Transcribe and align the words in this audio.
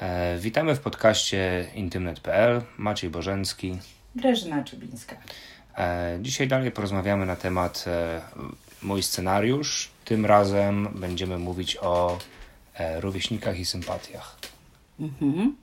E, 0.00 0.38
witamy 0.38 0.74
w 0.74 0.80
podcaście 0.80 1.66
intymnet.pl. 1.74 2.62
Maciej 2.78 3.10
Bożencki. 3.10 3.78
Grażyna 4.14 4.64
Czubińska. 4.64 5.16
E, 5.76 6.18
dzisiaj 6.22 6.48
dalej 6.48 6.70
porozmawiamy 6.70 7.26
na 7.26 7.36
temat 7.36 7.84
e, 7.86 8.20
mój 8.82 9.02
scenariusz. 9.02 9.90
Tym 10.04 10.26
razem 10.26 10.88
będziemy 10.94 11.38
mówić 11.38 11.76
o 11.76 12.18
rówieśnikach 13.00 13.58
i 13.58 13.64
sympatiach. 13.64 14.38
Mhm. 15.00 15.56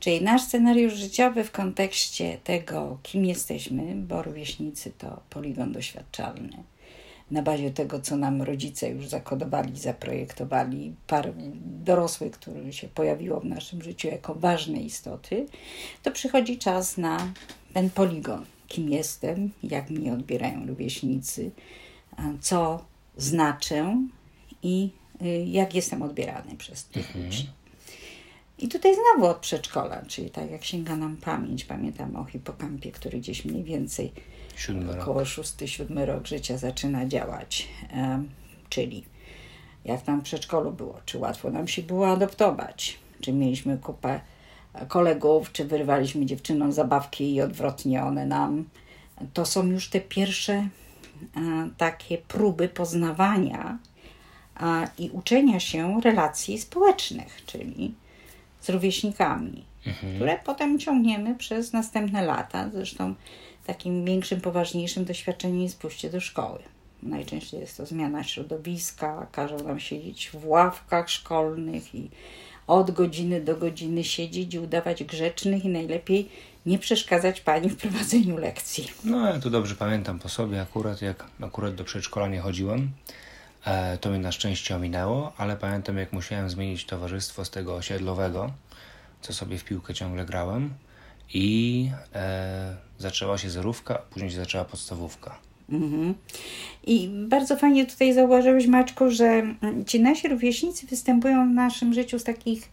Czyli 0.00 0.22
nasz 0.22 0.42
scenariusz 0.42 0.94
życiowy 0.94 1.44
w 1.44 1.50
kontekście 1.50 2.38
tego, 2.44 2.98
kim 3.02 3.24
jesteśmy, 3.24 3.94
bo 3.94 4.22
rówieśnicy 4.22 4.92
to 4.98 5.20
poligon 5.30 5.72
doświadczalny. 5.72 6.62
Na 7.30 7.42
bazie 7.42 7.70
tego, 7.70 8.00
co 8.00 8.16
nam 8.16 8.42
rodzice 8.42 8.90
już 8.90 9.08
zakodowali, 9.08 9.78
zaprojektowali, 9.78 10.94
par 11.06 11.32
dorosłych, 11.84 12.32
które 12.32 12.72
się 12.72 12.88
pojawiło 12.88 13.40
w 13.40 13.44
naszym 13.44 13.82
życiu 13.82 14.08
jako 14.08 14.34
ważne 14.34 14.80
istoty, 14.80 15.46
to 16.02 16.10
przychodzi 16.10 16.58
czas 16.58 16.98
na 16.98 17.32
ten 17.72 17.90
poligon. 17.90 18.44
Kim 18.68 18.90
jestem, 18.90 19.50
jak 19.62 19.90
mnie 19.90 20.12
odbierają 20.12 20.66
rówieśnicy, 20.66 21.50
co 22.40 22.84
znaczę 23.16 24.06
i 24.62 24.90
y, 25.22 25.44
jak 25.46 25.74
jestem 25.74 26.02
odbierany 26.02 26.56
przez 26.56 26.84
tych 26.84 27.14
ludzi. 27.14 27.50
I 28.58 28.68
tutaj 28.68 28.94
znowu 28.94 29.30
od 29.30 29.36
przedszkola, 29.36 30.02
czyli 30.08 30.30
tak 30.30 30.50
jak 30.50 30.64
sięga 30.64 30.96
nam 30.96 31.16
pamięć, 31.16 31.64
pamiętam 31.64 32.16
o 32.16 32.24
hipokampie, 32.24 32.92
który 32.92 33.18
gdzieś 33.18 33.44
mniej 33.44 33.64
więcej 33.64 34.12
Siódmy 34.56 34.92
rok. 34.92 35.02
około 35.02 35.20
6-7 35.22 36.04
rok 36.04 36.26
życia 36.26 36.58
zaczyna 36.58 37.06
działać. 37.06 37.68
Czyli 38.68 39.04
jak 39.84 40.02
tam 40.02 40.20
w 40.20 40.24
przedszkolu 40.24 40.72
było, 40.72 41.00
czy 41.04 41.18
łatwo 41.18 41.50
nam 41.50 41.68
się 41.68 41.82
było 41.82 42.08
adoptować, 42.08 42.98
czy 43.20 43.32
mieliśmy 43.32 43.78
kupę 43.78 44.20
kolegów, 44.88 45.52
czy 45.52 45.64
wyrywaliśmy 45.64 46.26
dziewczynom 46.26 46.72
zabawki 46.72 47.34
i 47.34 47.40
odwrotnie 47.40 48.02
one 48.02 48.26
nam. 48.26 48.64
To 49.34 49.46
są 49.46 49.66
już 49.66 49.90
te 49.90 50.00
pierwsze 50.00 50.52
e, 50.52 50.68
takie 51.76 52.18
próby 52.18 52.68
poznawania 52.68 53.78
i 54.98 55.10
uczenia 55.10 55.60
się 55.60 56.00
relacji 56.00 56.58
społecznych, 56.58 57.42
czyli 57.46 57.94
z 58.66 58.70
rówieśnikami, 58.70 59.64
które 60.16 60.38
potem 60.44 60.78
ciągniemy 60.78 61.34
przez 61.34 61.72
następne 61.72 62.22
lata. 62.22 62.70
Zresztą 62.72 63.14
takim 63.66 64.04
większym, 64.04 64.40
poważniejszym 64.40 65.04
doświadczeniem 65.04 65.60
jest 65.60 65.78
pójście 65.78 66.10
do 66.10 66.20
szkoły. 66.20 66.58
Najczęściej 67.02 67.60
jest 67.60 67.76
to 67.76 67.86
zmiana 67.86 68.24
środowiska, 68.24 69.26
każą 69.32 69.58
nam 69.58 69.80
siedzieć 69.80 70.30
w 70.30 70.46
ławkach 70.46 71.10
szkolnych 71.10 71.94
i 71.94 72.10
od 72.66 72.90
godziny 72.90 73.40
do 73.40 73.56
godziny 73.56 74.04
siedzieć 74.04 74.54
i 74.54 74.58
udawać 74.58 75.04
grzecznych 75.04 75.64
i 75.64 75.68
najlepiej 75.68 76.28
nie 76.66 76.78
przeszkadzać 76.78 77.40
pani 77.40 77.68
w 77.68 77.76
prowadzeniu 77.76 78.36
lekcji. 78.36 78.86
No, 79.04 79.26
ja 79.26 79.40
tu 79.40 79.50
dobrze 79.50 79.74
pamiętam 79.74 80.18
po 80.18 80.28
sobie 80.28 80.62
akurat, 80.62 81.02
jak 81.02 81.24
akurat 81.40 81.74
do 81.74 81.84
przedszkola 81.84 82.28
nie 82.28 82.40
chodziłem. 82.40 82.90
E, 83.66 83.98
to 83.98 84.10
mnie 84.10 84.18
na 84.18 84.32
szczęście 84.32 84.76
ominęło, 84.76 85.32
ale 85.36 85.56
pamiętam, 85.56 85.96
jak 85.96 86.12
musiałem 86.12 86.50
zmienić 86.50 86.84
towarzystwo 86.84 87.44
z 87.44 87.50
tego 87.50 87.74
osiedlowego, 87.74 88.52
co 89.20 89.32
sobie 89.32 89.58
w 89.58 89.64
piłkę 89.64 89.94
ciągle 89.94 90.24
grałem. 90.24 90.74
I 91.34 91.90
e, 92.14 92.76
zaczęła 92.98 93.38
się 93.38 93.50
zerówka, 93.50 93.94
a 93.94 93.98
później 93.98 94.30
się 94.30 94.36
zaczęła 94.36 94.64
podstawówka. 94.64 95.38
Mhm. 95.70 96.14
I 96.86 97.08
bardzo 97.28 97.56
fajnie 97.56 97.86
tutaj 97.86 98.12
zauważyłeś, 98.12 98.66
Maczku, 98.66 99.10
że 99.10 99.24
mm, 99.24 99.84
ci 99.84 100.00
nasi 100.00 100.28
rówieśnicy 100.28 100.86
występują 100.86 101.48
w 101.48 101.54
naszym 101.54 101.94
życiu 101.94 102.18
z 102.18 102.24
takich 102.24 102.68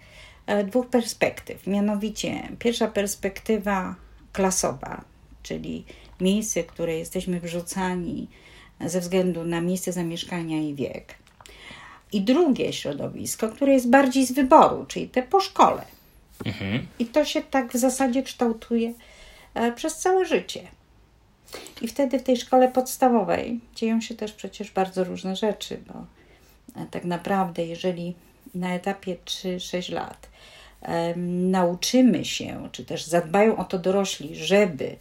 e, 0.46 0.64
dwóch 0.64 0.88
perspektyw. 0.88 1.68
Mianowicie, 1.68 2.50
pierwsza 2.60 2.88
perspektywa 2.88 3.96
klasowa, 4.34 5.04
czyli 5.44 5.86
miejsce, 6.22 6.64
które 6.64 6.98
jesteśmy 6.98 7.40
wrzucani 7.40 8.28
ze 8.86 9.00
względu 9.00 9.44
na 9.44 9.62
miejsce 9.62 9.92
zamieszkania 9.92 10.62
i 10.62 10.76
wiek. 10.76 11.16
I 12.12 12.22
drugie 12.22 12.74
środowisko, 12.74 13.50
które 13.50 13.74
jest 13.74 13.90
bardziej 13.90 14.26
z 14.26 14.32
wyboru, 14.32 14.86
czyli 14.86 15.10
te 15.10 15.24
po 15.24 15.40
szkole. 15.40 15.86
Mhm. 16.46 16.88
I 17.00 17.06
to 17.06 17.26
się 17.26 17.42
tak 17.42 17.72
w 17.72 17.78
zasadzie 17.78 18.24
kształtuje 18.24 18.94
e, 19.54 19.72
przez 19.72 19.98
całe 19.98 20.26
życie. 20.26 20.62
I 21.82 21.88
wtedy 21.88 22.20
w 22.20 22.24
tej 22.24 22.38
szkole 22.38 22.72
podstawowej 22.72 23.60
dzieją 23.76 24.02
się 24.02 24.16
też 24.16 24.34
przecież 24.34 24.72
bardzo 24.72 25.04
różne 25.04 25.36
rzeczy, 25.36 25.78
bo 25.88 26.06
e, 26.82 26.86
tak 26.92 27.06
naprawdę, 27.06 27.66
jeżeli 27.66 28.16
na 28.56 28.74
etapie 28.74 29.18
3-6 29.26 29.94
lat 29.94 30.30
em, 30.82 31.52
nauczymy 31.52 32.26
się, 32.26 32.70
czy 32.72 32.86
też 32.86 33.06
zadbają 33.06 33.58
o 33.58 33.64
to 33.64 33.80
dorośli, 33.80 34.36
żeby 34.36 34.96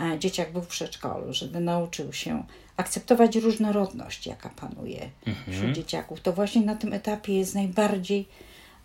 e, 0.00 0.18
dzieciak 0.18 0.52
był 0.52 0.62
w 0.62 0.66
przedszkolu, 0.66 1.32
żeby 1.32 1.60
nauczył 1.60 2.12
się 2.12 2.44
akceptować 2.76 3.36
różnorodność, 3.36 4.26
jaka 4.26 4.48
panuje 4.48 5.10
wśród 5.52 5.72
dzieciaków, 5.72 6.20
to 6.20 6.32
właśnie 6.32 6.62
na 6.62 6.74
tym 6.74 6.92
etapie 6.92 7.38
jest 7.38 7.54
najbardziej 7.54 8.28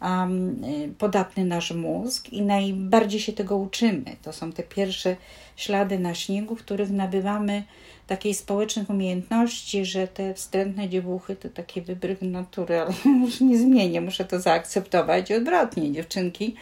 um, 0.01 0.61
podatny 0.97 1.45
nasz 1.45 1.71
mózg 1.71 2.29
i 2.29 2.41
najbardziej 2.41 3.19
się 3.19 3.33
tego 3.33 3.57
uczymy. 3.57 4.15
To 4.21 4.33
są 4.33 4.51
te 4.51 4.63
pierwsze 4.63 5.15
ślady 5.55 5.99
na 5.99 6.15
śniegu, 6.15 6.55
w 6.55 6.63
których 6.63 6.89
nabywamy 6.89 7.63
takiej 8.07 8.33
społecznych 8.33 8.89
umiejętności, 8.89 9.85
że 9.85 10.07
te 10.07 10.33
wstrętne 10.33 10.89
dziewuchy 10.89 11.35
to 11.35 11.49
takie 11.49 11.81
wybrywy 11.81 12.25
natury, 12.25 12.79
ale 12.79 12.93
już 13.25 13.41
nie 13.41 13.57
zmienię, 13.57 14.01
muszę 14.01 14.25
to 14.25 14.39
zaakceptować. 14.39 15.29
I 15.29 15.33
odwrotnie, 15.33 15.91
dziewczynki 15.91 16.55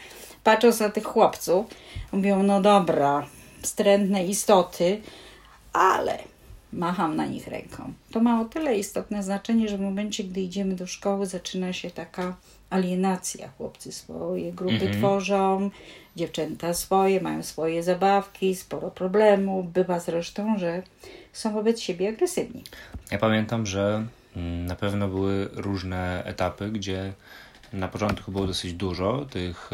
patrząc 0.44 0.80
na 0.80 0.90
tych 0.90 1.04
chłopców, 1.04 1.66
mówią, 2.12 2.44
no 2.44 2.62
dobra, 2.62 3.26
wstrętne 3.62 4.26
istoty, 4.26 5.02
ale 5.74 6.20
macham 6.74 7.16
na 7.16 7.26
nich 7.26 7.48
ręką. 7.48 7.94
To 8.12 8.20
ma 8.20 8.42
o 8.42 8.46
tyle 8.46 8.78
istotne 8.78 9.24
znaczenie, 9.24 9.70
że 9.70 9.78
w 9.78 9.82
momencie, 9.82 10.24
gdy 10.24 10.42
idziemy 10.42 10.76
do 10.76 10.88
szkoły, 10.88 11.26
zaczyna 11.26 11.74
się 11.74 11.92
taka 11.92 12.36
alienacja. 12.70 13.50
Chłopcy 13.58 13.92
swoje 13.92 14.54
grupy 14.54 14.92
tworzą, 14.98 15.70
dziewczęta 16.16 16.74
swoje, 16.74 17.22
mają 17.22 17.44
swoje 17.44 17.84
zabawki, 17.84 18.56
sporo 18.56 18.92
problemów. 18.92 19.72
Bywa 19.72 20.00
zresztą, 20.00 20.58
że 20.58 20.84
są 21.34 21.54
wobec 21.54 21.80
siebie 21.80 22.10
agresywni. 22.10 22.64
Ja 23.12 23.18
pamiętam, 23.18 23.66
że 23.66 24.06
mm, 24.36 24.66
na 24.66 24.76
pewno 24.76 25.08
były 25.08 25.50
różne 25.54 26.24
etapy, 26.26 26.70
gdzie 26.72 27.14
na 27.74 27.88
początku 27.88 28.32
było 28.32 28.48
dosyć 28.48 28.74
dużo 28.74 29.26
tych 29.26 29.70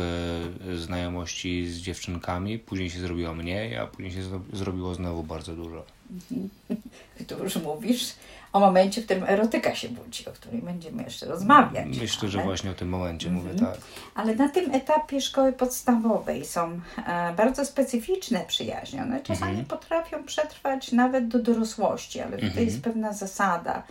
e, 0.73 0.78
znajomości 0.78 1.67
z 1.67 1.78
dziewczynkami, 1.78 2.59
później 2.59 2.89
się 2.89 3.00
zrobiło 3.00 3.33
mniej, 3.33 3.78
a 3.78 3.88
później 3.88 4.11
się 4.11 4.22
zro- 4.22 4.41
zrobiło 4.53 4.95
znowu 4.95 5.23
bardzo 5.23 5.56
dużo. 5.56 5.83
Tu 7.28 7.44
już 7.44 7.56
mówisz 7.56 8.13
o 8.53 8.59
momencie, 8.59 9.01
w 9.01 9.06
którym 9.06 9.23
erotyka 9.23 9.75
się 9.75 9.89
budzi, 9.89 10.25
o 10.25 10.31
której 10.31 10.61
będziemy 10.61 11.03
jeszcze 11.03 11.25
rozmawiać. 11.25 11.97
Myślę, 12.01 12.29
że 12.29 12.38
ale- 12.38 12.45
właśnie 12.47 12.72
o 12.72 12.73
tym 12.73 12.89
momencie 12.89 13.29
mówię 13.29 13.51
Mhm. 13.51 13.72
tak. 13.72 13.81
Ale 14.16 14.35
na 14.35 14.50
tym 14.50 14.72
etapie 14.75 15.22
szkoły 15.22 15.53
podstawowej 15.53 16.45
są 16.45 16.79
e, 17.07 17.33
bardzo 17.33 17.66
specyficzne 17.66 18.45
przyjaźnie. 18.47 19.01
One 19.03 19.22
czasami 19.22 19.63
potrafią 19.63 20.23
przetrwać 20.23 20.91
nawet 20.91 21.27
do 21.27 21.39
dorosłości, 21.39 22.19
ale 22.22 22.38
tutaj 22.38 22.66
jest 22.66 22.81
pewna 22.81 23.13
zasada. 23.13 23.83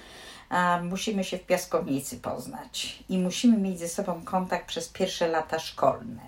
Musimy 0.83 1.25
się 1.25 1.39
w 1.39 1.47
piaskownicy 1.47 2.17
poznać 2.17 2.99
i 3.09 3.19
musimy 3.19 3.59
mieć 3.59 3.79
ze 3.79 3.89
sobą 3.89 4.25
kontakt 4.25 4.67
przez 4.67 4.89
pierwsze 4.89 5.29
lata 5.29 5.59
szkolne. 5.59 6.23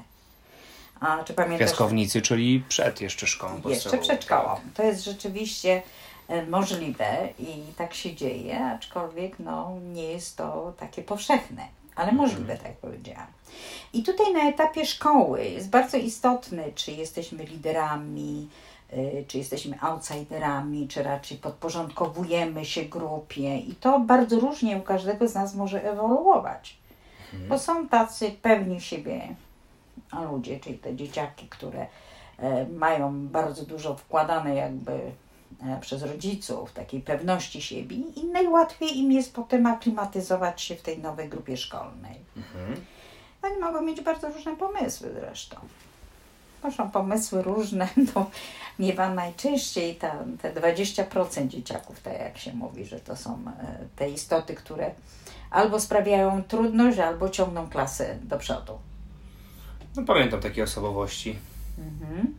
A, 1.00 1.24
czy 1.24 1.34
pamiętasz? 1.34 1.68
Piaskownicy, 1.68 2.22
czyli 2.22 2.64
przed 2.68 3.00
jeszcze 3.00 3.26
szkołą 3.26 3.60
Jeszcze 3.64 3.98
przed 3.98 4.24
szkołą. 4.24 4.60
To 4.74 4.82
jest 4.82 5.04
rzeczywiście 5.04 5.82
e, 6.28 6.46
możliwe 6.46 7.28
i 7.38 7.72
tak 7.76 7.94
się 7.94 8.14
dzieje, 8.14 8.64
aczkolwiek 8.64 9.38
no, 9.38 9.72
nie 9.94 10.04
jest 10.04 10.36
to 10.36 10.74
takie 10.78 11.02
powszechne, 11.02 11.68
ale 11.96 12.12
możliwe, 12.12 12.56
tak 12.56 12.66
jak 12.66 12.76
powiedziałam. 12.76 13.26
I 13.92 14.02
tutaj 14.02 14.32
na 14.32 14.48
etapie 14.48 14.86
szkoły 14.86 15.44
jest 15.44 15.70
bardzo 15.70 15.96
istotne, 15.96 16.64
czy 16.74 16.92
jesteśmy 16.92 17.44
liderami, 17.44 18.48
czy 19.26 19.38
jesteśmy 19.38 19.80
outsiderami, 19.80 20.88
czy 20.88 21.02
raczej 21.02 21.38
podporządkowujemy 21.38 22.64
się 22.64 22.82
grupie. 22.82 23.58
I 23.58 23.74
to 23.74 24.00
bardzo 24.00 24.40
różnie 24.40 24.76
u 24.76 24.80
każdego 24.80 25.28
z 25.28 25.34
nas 25.34 25.54
może 25.54 25.90
ewoluować. 25.90 26.78
Bo 27.48 27.58
są 27.58 27.88
tacy 27.88 28.30
pewni 28.42 28.80
siebie 28.80 29.34
ludzie, 30.30 30.60
czyli 30.60 30.78
te 30.78 30.96
dzieciaki, 30.96 31.48
które 31.48 31.86
e, 32.38 32.66
mają 32.66 33.28
bardzo 33.28 33.64
dużo 33.64 33.96
wkładane 33.96 34.54
jakby 34.54 34.92
e, 34.92 35.80
przez 35.80 36.02
rodziców, 36.02 36.72
takiej 36.72 37.00
pewności 37.00 37.62
siebie 37.62 37.96
i 37.96 38.24
najłatwiej 38.24 38.98
im 38.98 39.12
jest 39.12 39.34
potem 39.34 39.66
aklimatyzować 39.66 40.62
się 40.62 40.76
w 40.76 40.82
tej 40.82 40.98
nowej 40.98 41.28
grupie 41.28 41.56
szkolnej. 41.56 42.20
Oni 43.42 43.60
mogą 43.60 43.82
mieć 43.82 44.00
bardzo 44.00 44.28
różne 44.28 44.56
pomysły 44.56 45.10
zresztą. 45.20 45.56
Może 46.62 46.90
pomysły 46.92 47.42
różne, 47.42 47.88
to 48.14 48.30
miewa 48.78 49.10
najczęściej 49.10 49.96
ta, 49.96 50.14
te 50.42 50.52
20% 50.54 51.48
dzieciaków, 51.48 52.00
tak 52.00 52.20
jak 52.20 52.38
się 52.38 52.52
mówi, 52.52 52.84
że 52.84 53.00
to 53.00 53.16
są 53.16 53.32
e, 53.32 53.78
te 53.96 54.10
istoty, 54.10 54.54
które 54.54 54.90
albo 55.50 55.80
sprawiają 55.80 56.42
trudność, 56.42 56.98
albo 56.98 57.28
ciągną 57.28 57.68
klasę 57.68 58.18
do 58.22 58.38
przodu. 58.38 58.78
No 59.96 60.02
pamiętam 60.02 60.40
takie 60.40 60.64
osobowości. 60.64 61.38
Mhm. 61.78 62.34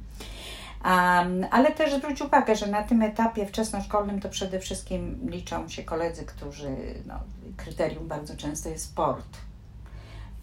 Um, 0.86 1.46
ale 1.52 1.72
też 1.72 1.94
zwróć 1.94 2.22
uwagę, 2.22 2.56
że 2.56 2.68
na 2.68 2.84
tym 2.84 3.02
etapie 3.02 3.46
wczesnoszkolnym 3.46 4.22
to 4.22 4.30
przede 4.30 4.60
wszystkim 4.60 5.20
liczą 5.30 5.70
się 5.70 5.84
koledzy, 5.84 6.26
którzy, 6.26 6.76
no, 7.06 7.20
kryterium 7.58 8.08
bardzo 8.08 8.38
często 8.38 8.70
jest 8.70 8.86
sport. 8.86 9.38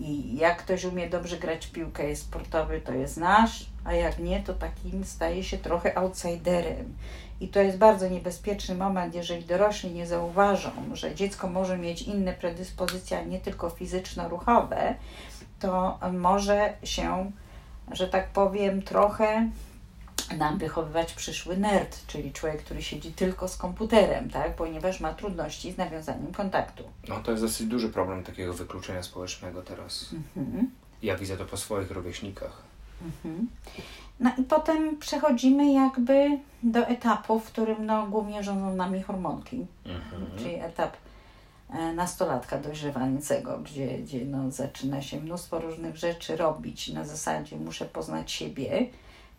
I 0.01 0.37
jak 0.37 0.59
ktoś 0.59 0.85
umie 0.85 1.11
dobrze 1.11 1.37
grać 1.37 1.67
w 1.67 1.71
piłkę, 1.71 2.09
jest 2.09 2.23
sportowy, 2.23 2.81
to 2.81 2.93
jest 2.93 3.17
nasz, 3.17 3.67
a 3.85 3.93
jak 3.93 4.19
nie, 4.19 4.43
to 4.43 4.55
takim 4.55 5.05
staje 5.05 5.45
się 5.45 5.59
trochę 5.59 5.99
outsiderem. 5.99 6.95
I 7.41 7.49
to 7.49 7.61
jest 7.61 7.79
bardzo 7.79 8.09
niebezpieczny 8.09 8.75
moment, 8.75 9.15
jeżeli 9.15 9.45
dorośli 9.45 9.91
nie 9.91 10.07
zauważą, 10.07 10.71
że 10.93 11.15
dziecko 11.15 11.49
może 11.49 11.79
mieć 11.79 12.03
inne 12.03 12.33
predyspozycje, 12.33 13.27
nie 13.27 13.41
tylko 13.41 13.71
fizyczno-ruchowe, 13.71 14.95
to 15.61 15.99
może 16.13 16.73
się, 16.83 17.31
że 17.93 18.09
tak 18.09 18.29
powiem, 18.29 18.83
trochę 18.83 19.49
nam 20.33 20.59
wychowywać 20.59 21.13
przyszły 21.13 21.57
nerd, 21.57 22.07
czyli 22.07 22.33
człowiek, 22.33 22.63
który 22.63 22.83
siedzi 22.83 23.13
tylko 23.13 23.49
z 23.49 23.57
komputerem, 23.57 24.31
tak? 24.31 24.57
ponieważ 24.57 25.01
ma 25.01 25.15
trudności 25.15 25.73
z 25.73 25.77
nawiązaniem 25.77 26.33
kontaktu. 26.33 26.85
No 27.09 27.23
to 27.23 27.31
jest 27.31 27.43
dosyć 27.43 27.67
duży 27.67 27.89
problem 27.89 28.25
takiego 28.25 28.55
wykluczenia 28.55 29.03
społecznego 29.03 29.63
teraz. 29.63 30.15
Mhm. 30.37 30.71
Ja 31.03 31.17
widzę 31.17 31.37
to 31.37 31.45
po 31.45 31.57
swoich 31.57 31.91
rówieśnikach. 31.91 32.63
Mhm. 33.03 33.49
No 34.21 34.31
i 34.39 34.43
potem 34.43 34.99
przechodzimy 34.99 35.73
jakby 35.73 36.39
do 36.63 36.87
etapu, 36.87 37.41
w 37.41 37.45
którym 37.45 37.87
no, 37.87 38.07
głównie 38.07 38.43
rządzą 38.43 38.77
nami 38.77 39.03
hormonki, 39.03 39.67
mhm. 39.87 40.27
czyli 40.39 40.55
etap 40.55 40.97
e, 41.71 41.93
nastolatka 41.93 42.59
dojrzewającego, 42.59 43.59
gdzie, 43.59 43.99
gdzie 43.99 44.25
no, 44.25 44.51
zaczyna 44.51 45.03
się 45.03 45.21
mnóstwo 45.21 45.61
różnych 45.61 45.97
rzeczy 45.97 46.37
robić 46.37 46.89
na 46.89 47.05
zasadzie 47.05 47.57
muszę 47.57 47.85
poznać 47.85 48.33
siebie, 48.33 48.87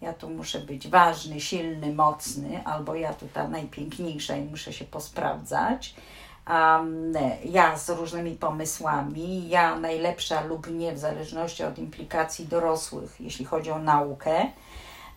ja 0.01 0.13
tu 0.13 0.29
muszę 0.29 0.59
być 0.59 0.87
ważny, 0.87 1.41
silny, 1.41 1.93
mocny, 1.93 2.65
albo 2.65 2.95
ja 2.95 3.13
tu 3.13 3.27
ta 3.27 3.47
najpiękniejsza 3.47 4.35
i 4.35 4.43
muszę 4.43 4.73
się 4.73 4.85
posprawdzać. 4.85 5.95
Um, 6.49 7.13
ja 7.45 7.77
z 7.77 7.89
różnymi 7.89 8.31
pomysłami, 8.31 9.49
ja 9.49 9.79
najlepsza 9.79 10.43
lub 10.43 10.71
nie, 10.71 10.93
w 10.93 10.99
zależności 10.99 11.63
od 11.63 11.77
implikacji 11.77 12.47
dorosłych, 12.47 13.15
jeśli 13.19 13.45
chodzi 13.45 13.71
o 13.71 13.79
naukę, 13.79 14.45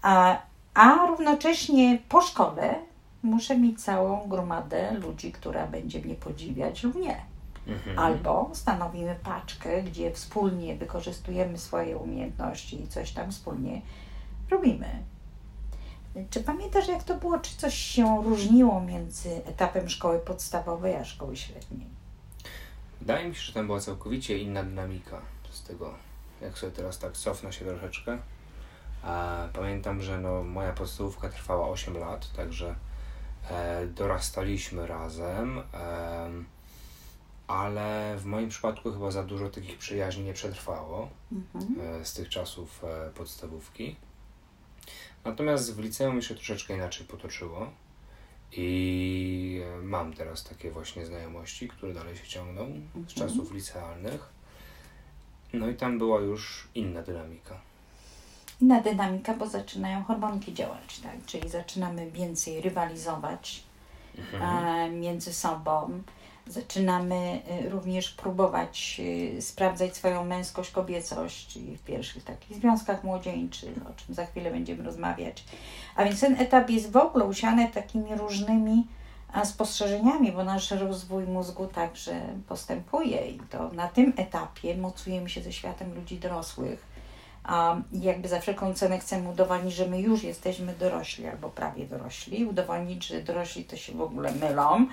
a, 0.03 0.39
a 0.75 1.07
równocześnie 1.07 1.99
po 2.09 2.21
szkole 2.21 2.75
muszę 3.23 3.59
mieć 3.59 3.83
całą 3.85 4.29
gromadę 4.29 4.93
ludzi, 4.93 5.33
która 5.33 5.67
będzie 5.67 6.01
mnie 6.01 6.15
podziwiać 6.15 6.83
lub 6.83 6.95
nie. 6.95 7.21
Mhm. 7.67 7.99
Albo 7.99 8.51
stanowimy 8.53 9.17
paczkę, 9.23 9.83
gdzie 9.83 10.13
wspólnie 10.13 10.77
wykorzystujemy 10.77 11.59
swoje 11.59 11.97
umiejętności 11.97 12.83
i 12.83 12.89
coś 12.89 13.13
tam 13.13 13.31
wspólnie 13.31 13.81
robimy. 14.51 15.05
Czy 16.31 16.41
pamiętasz, 16.41 16.89
jak 16.89 17.03
to 17.03 17.15
było? 17.15 17.39
Czy 17.39 17.57
coś 17.57 17.75
się 17.75 18.23
różniło 18.25 18.81
między 18.81 19.45
etapem 19.45 19.89
szkoły 19.89 20.19
podstawowej 20.19 20.97
a 20.97 21.05
szkoły 21.05 21.37
średniej? 21.37 21.87
Wydaje 23.01 23.29
mi 23.29 23.35
się, 23.35 23.41
że 23.41 23.53
tam 23.53 23.67
była 23.67 23.81
całkowicie 23.81 24.39
inna 24.39 24.63
dynamika 24.63 25.21
z 25.51 25.63
tego, 25.63 25.95
jak 26.41 26.59
sobie 26.59 26.73
teraz 26.73 26.99
tak 26.99 27.13
cofnę 27.13 27.53
się 27.53 27.65
troszeczkę. 27.65 28.19
A 29.03 29.45
pamiętam, 29.53 30.03
że 30.03 30.21
no, 30.21 30.43
moja 30.43 30.73
podstawówka 30.73 31.29
trwała 31.29 31.69
8 31.69 31.99
lat, 31.99 32.33
także 32.33 32.75
e, 33.51 33.87
dorastaliśmy 33.87 34.87
razem, 34.87 35.59
e, 35.59 36.31
ale 37.47 38.17
w 38.19 38.25
moim 38.25 38.49
przypadku 38.49 38.93
chyba 38.93 39.11
za 39.11 39.23
dużo 39.23 39.49
takich 39.49 39.79
przyjaźni 39.79 40.25
nie 40.25 40.33
przetrwało 40.33 41.09
mhm. 41.33 42.01
e, 42.01 42.05
z 42.05 42.15
tych 42.15 42.29
czasów 42.29 42.85
e, 42.85 43.11
podstawówki. 43.11 43.97
Natomiast 45.25 45.75
w 45.75 45.79
liceum 45.79 46.17
mi 46.17 46.23
się 46.23 46.35
troszeczkę 46.35 46.75
inaczej 46.75 47.07
potoczyło 47.07 47.71
i 48.53 49.63
mam 49.83 50.15
teraz 50.15 50.45
takie 50.45 50.71
właśnie 50.71 51.07
znajomości, 51.07 51.69
które 51.69 51.95
dalej 51.95 52.17
się 52.17 52.27
ciągną 52.27 52.65
z 52.65 52.97
mhm. 52.97 53.07
czasów 53.07 53.53
licealnych. 53.53 54.29
No 55.53 55.69
i 55.69 55.75
tam 55.75 55.99
była 55.99 56.21
już 56.21 56.69
inna 56.75 57.03
dynamika. 57.03 57.61
Inna 58.61 58.81
dynamika, 58.81 59.35
bo 59.35 59.47
zaczynają 59.47 60.05
hormonki 60.05 60.55
działać, 60.55 60.99
tak? 60.99 61.27
Czyli 61.27 61.49
zaczynamy 61.49 62.11
więcej 62.11 62.61
rywalizować 62.61 63.63
mhm. 64.19 64.65
e, 64.65 64.91
między 64.91 65.35
sobą 65.35 66.03
zaczynamy 66.49 67.43
y, 67.65 67.69
również 67.69 68.11
próbować 68.11 69.01
y, 69.39 69.43
sprawdzać 69.43 69.97
swoją 69.97 70.25
męskość, 70.25 70.71
kobiecość 70.71 71.59
w 71.59 71.83
pierwszych 71.85 72.25
takich 72.25 72.57
związkach 72.57 73.05
młodzieńczych, 73.05 73.77
o 73.91 74.05
czym 74.05 74.15
za 74.15 74.27
chwilę 74.27 74.51
będziemy 74.51 74.85
rozmawiać. 74.85 75.45
A 75.97 76.05
więc 76.05 76.21
ten 76.21 76.41
etap 76.41 76.71
jest 76.71 76.91
w 76.91 76.97
ogóle 76.97 77.25
usiany 77.25 77.69
takimi 77.69 78.17
różnymi 78.17 78.87
spostrzeżeniami, 79.45 80.33
bo 80.33 80.45
nasz 80.45 80.71
rozwój 80.71 81.25
mózgu 81.25 81.67
także 81.67 82.21
postępuje 82.49 83.31
i 83.31 83.41
to 83.51 83.69
na 83.73 83.89
tym 83.89 84.13
etapie 84.17 84.77
mocujemy 84.77 85.29
się 85.29 85.43
ze 85.43 85.53
światem 85.53 85.95
ludzi 85.95 86.19
dorosłych 86.19 86.88
a 87.49 87.77
jakby 87.93 88.29
za 88.29 88.41
wszelką 88.41 88.75
cenę 88.75 88.99
chcemy 88.99 89.29
udowodnić, 89.29 89.75
że 89.75 89.87
my 89.87 90.01
już 90.01 90.23
jesteśmy 90.23 90.75
dorośli 90.75 91.27
albo 91.27 91.51
prawie 91.51 91.87
dorośli, 91.87 92.45
udowodnić, 92.45 93.07
że 93.07 93.23
dorośli 93.23 93.65
to 93.65 93.77
się 93.77 93.93
w 93.93 94.01
ogóle 94.01 94.33
mylą 94.33 94.87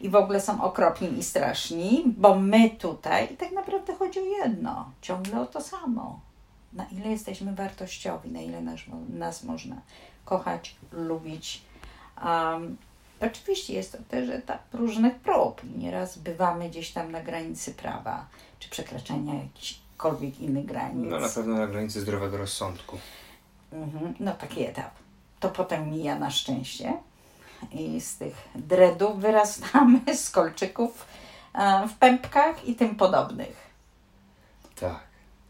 i 0.00 0.08
w 0.08 0.14
ogóle 0.14 0.40
są 0.40 0.62
okropni 0.62 1.18
i 1.18 1.22
straszni, 1.22 2.04
bo 2.06 2.34
my 2.34 2.70
tutaj, 2.70 3.32
i 3.34 3.36
tak 3.36 3.52
naprawdę 3.52 3.94
chodzi 3.94 4.20
o 4.20 4.24
jedno, 4.24 4.90
ciągle 5.02 5.40
o 5.40 5.46
to 5.46 5.60
samo. 5.60 6.20
Na 6.72 6.86
ile 6.86 7.10
jesteśmy 7.10 7.54
wartościowi, 7.54 8.30
na 8.30 8.40
ile 8.40 8.60
nas, 8.60 8.80
nas 9.08 9.44
można 9.44 9.76
kochać, 10.24 10.76
lubić. 10.92 11.62
Um, 12.24 12.76
oczywiście 13.20 13.74
jest 13.74 13.92
to 13.92 13.98
też 14.08 14.28
etap 14.28 14.74
różnych 14.74 15.14
prób. 15.14 15.62
Nieraz 15.78 16.18
bywamy 16.18 16.68
gdzieś 16.68 16.90
tam 16.90 17.12
na 17.12 17.20
granicy 17.20 17.74
prawa, 17.74 18.26
czy 18.58 18.70
przekraczania 18.70 19.34
jakichś 19.34 19.78
jakichkolwiek 19.98 20.40
innych 20.40 20.66
granic. 20.66 21.10
No 21.10 21.20
na 21.20 21.28
pewno 21.28 21.56
na 21.56 21.66
granicy 21.66 22.00
zdrowego 22.00 22.36
rozsądku. 22.36 22.98
Mhm, 23.72 24.14
no 24.20 24.32
taki 24.32 24.64
etap. 24.64 24.90
To 25.40 25.48
potem 25.48 25.90
mija 25.90 26.18
na 26.18 26.30
szczęście 26.30 26.92
i 27.72 28.00
z 28.00 28.16
tych 28.16 28.48
dreadów 28.54 29.20
wyrastamy, 29.20 30.00
z 30.24 30.30
kolczyków 30.30 31.06
e, 31.54 31.88
w 31.88 31.94
pępkach 31.94 32.64
i 32.68 32.74
tym 32.74 32.96
podobnych. 32.96 33.68
Tak. 34.80 35.00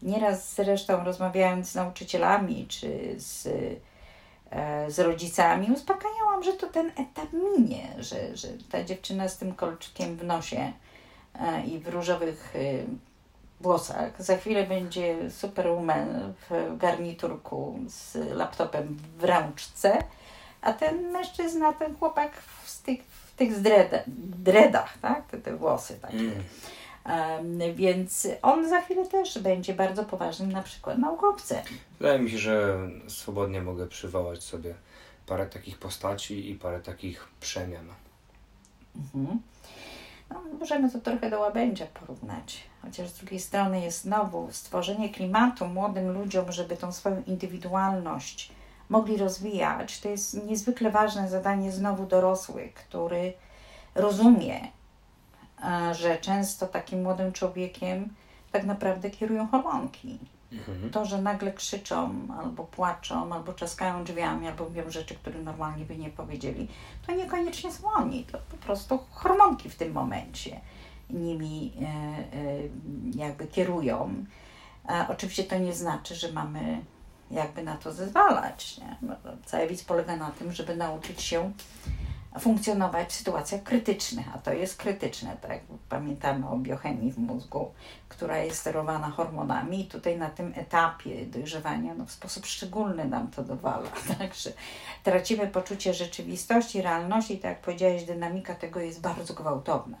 Nieraz 0.01 0.55
zresztą 0.55 1.03
rozmawiając 1.03 1.69
z 1.69 1.75
nauczycielami 1.75 2.67
czy 2.67 3.15
z, 3.17 3.47
e, 4.51 4.91
z 4.91 4.99
rodzicami, 4.99 5.71
uspokajałam, 5.71 6.43
że 6.43 6.53
to 6.53 6.67
ten 6.67 6.87
etap 6.87 7.33
minie, 7.33 7.87
że, 7.99 8.37
że 8.37 8.47
ta 8.71 8.83
dziewczyna 8.83 9.29
z 9.29 9.37
tym 9.37 9.55
kolczykiem 9.55 10.17
w 10.17 10.23
nosie 10.23 10.73
e, 11.39 11.63
i 11.63 11.79
w 11.79 11.87
różowych 11.87 12.53
włosach. 13.61 14.23
Za 14.23 14.37
chwilę 14.37 14.63
będzie 14.63 15.31
superwoman 15.31 16.33
w 16.49 16.77
garniturku 16.77 17.79
z 17.87 18.15
laptopem 18.33 18.97
w 19.17 19.23
rączce, 19.23 20.03
a 20.61 20.73
ten 20.73 21.11
mężczyzna, 21.11 21.73
ten 21.73 21.95
chłopak 21.97 22.31
w 22.63 22.81
tych, 22.81 23.03
w 23.03 23.35
tych 23.35 23.61
dreadach, 24.17 24.97
tak? 25.01 25.27
Te, 25.27 25.37
te 25.37 25.55
włosy 25.55 25.99
takie. 26.01 26.17
Mm. 26.17 26.43
Um, 27.05 27.75
więc 27.75 28.27
on 28.41 28.69
za 28.69 28.81
chwilę 28.81 29.07
też 29.07 29.39
będzie 29.39 29.73
bardzo 29.73 30.05
poważnym 30.05 30.51
na 30.51 30.63
przykład 30.63 30.97
naukowcem. 30.97 31.63
Wydaje 31.99 32.19
mi 32.19 32.31
się, 32.31 32.37
że 32.37 32.77
swobodnie 33.07 33.61
mogę 33.61 33.87
przywołać 33.87 34.43
sobie 34.43 34.75
parę 35.25 35.45
takich 35.45 35.77
postaci 35.77 36.51
i 36.51 36.55
parę 36.55 36.79
takich 36.79 37.27
przemian. 37.39 37.87
Mhm. 38.95 39.39
Możemy 40.59 40.91
to 40.91 40.99
trochę 40.99 41.29
do 41.29 41.39
łabędzia 41.39 41.85
porównać. 41.85 42.63
Chociaż 42.81 43.09
z 43.09 43.17
drugiej 43.17 43.39
strony 43.39 43.81
jest 43.81 44.01
znowu 44.01 44.47
stworzenie 44.51 45.09
klimatu 45.09 45.67
młodym 45.67 46.11
ludziom, 46.11 46.51
żeby 46.51 46.77
tą 46.77 46.91
swoją 46.91 47.23
indywidualność 47.27 48.51
mogli 48.89 49.17
rozwijać. 49.17 49.99
To 49.99 50.09
jest 50.09 50.45
niezwykle 50.45 50.91
ważne 50.91 51.29
zadanie 51.29 51.71
znowu 51.71 52.05
dorosłych, 52.05 52.73
który 52.73 53.33
rozumie, 53.95 54.59
e, 55.63 55.93
że 55.95 56.17
często 56.17 56.67
takim 56.67 57.01
młodym 57.01 57.31
człowiekiem 57.31 58.13
tak 58.51 58.63
naprawdę 58.63 59.09
kierują 59.09 59.47
hormonki. 59.47 60.19
Mhm. 60.51 60.89
To, 60.89 61.05
że 61.05 61.21
nagle 61.21 61.53
krzyczą, 61.53 62.27
albo 62.39 62.63
płaczą, 62.63 63.33
albo 63.33 63.53
czaskają 63.53 64.03
drzwiami, 64.03 64.47
albo 64.47 64.63
mówią 64.63 64.89
rzeczy, 64.91 65.15
które 65.15 65.39
normalnie 65.39 65.85
by 65.85 65.97
nie 65.97 66.09
powiedzieli, 66.09 66.67
to 67.07 67.11
niekoniecznie 67.11 67.71
są 67.71 67.91
oni, 67.91 68.23
to 68.23 68.37
po 68.51 68.57
prostu 68.57 68.99
hormonki 69.11 69.69
w 69.69 69.75
tym 69.75 69.91
momencie 69.91 70.61
nimi 71.09 71.73
e, 71.81 71.85
e, 71.85 72.59
jakby 73.15 73.47
kierują. 73.47 74.25
Oczywiście 75.09 75.43
to 75.43 75.57
nie 75.57 75.73
znaczy, 75.73 76.15
że 76.15 76.31
mamy 76.31 76.81
jakby 77.31 77.63
na 77.63 77.77
to 77.77 77.93
zezwalać. 77.93 78.77
Nie? 78.77 78.97
Cały 79.45 79.67
widz 79.67 79.83
polega 79.83 80.15
na 80.15 80.31
tym, 80.31 80.51
żeby 80.51 80.75
nauczyć 80.75 81.21
się 81.21 81.51
funkcjonować 82.39 83.09
w 83.09 83.13
sytuacjach 83.13 83.63
krytycznych, 83.63 84.25
a 84.35 84.37
to 84.37 84.53
jest 84.53 84.77
krytyczne, 84.77 85.37
tak? 85.41 85.59
Pamiętamy 85.89 86.49
o 86.49 86.57
biochemii 86.57 87.11
w 87.11 87.17
mózgu, 87.17 87.71
która 88.09 88.37
jest 88.37 88.59
sterowana 88.59 89.09
hormonami 89.09 89.81
i 89.81 89.85
tutaj 89.85 90.17
na 90.17 90.29
tym 90.29 90.53
etapie 90.55 91.25
dojrzewania 91.25 91.93
no, 91.93 92.05
w 92.05 92.11
sposób 92.11 92.45
szczególny 92.45 93.05
nam 93.05 93.27
to 93.27 93.43
dowala, 93.43 93.89
także 94.19 94.53
tracimy 95.03 95.47
poczucie 95.47 95.93
rzeczywistości, 95.93 96.81
realności 96.81 97.33
i 97.33 97.37
tak 97.37 97.51
jak 97.51 97.61
powiedziałeś, 97.61 98.03
dynamika 98.03 98.55
tego 98.55 98.79
jest 98.79 99.01
bardzo 99.01 99.33
gwałtowna. 99.33 99.97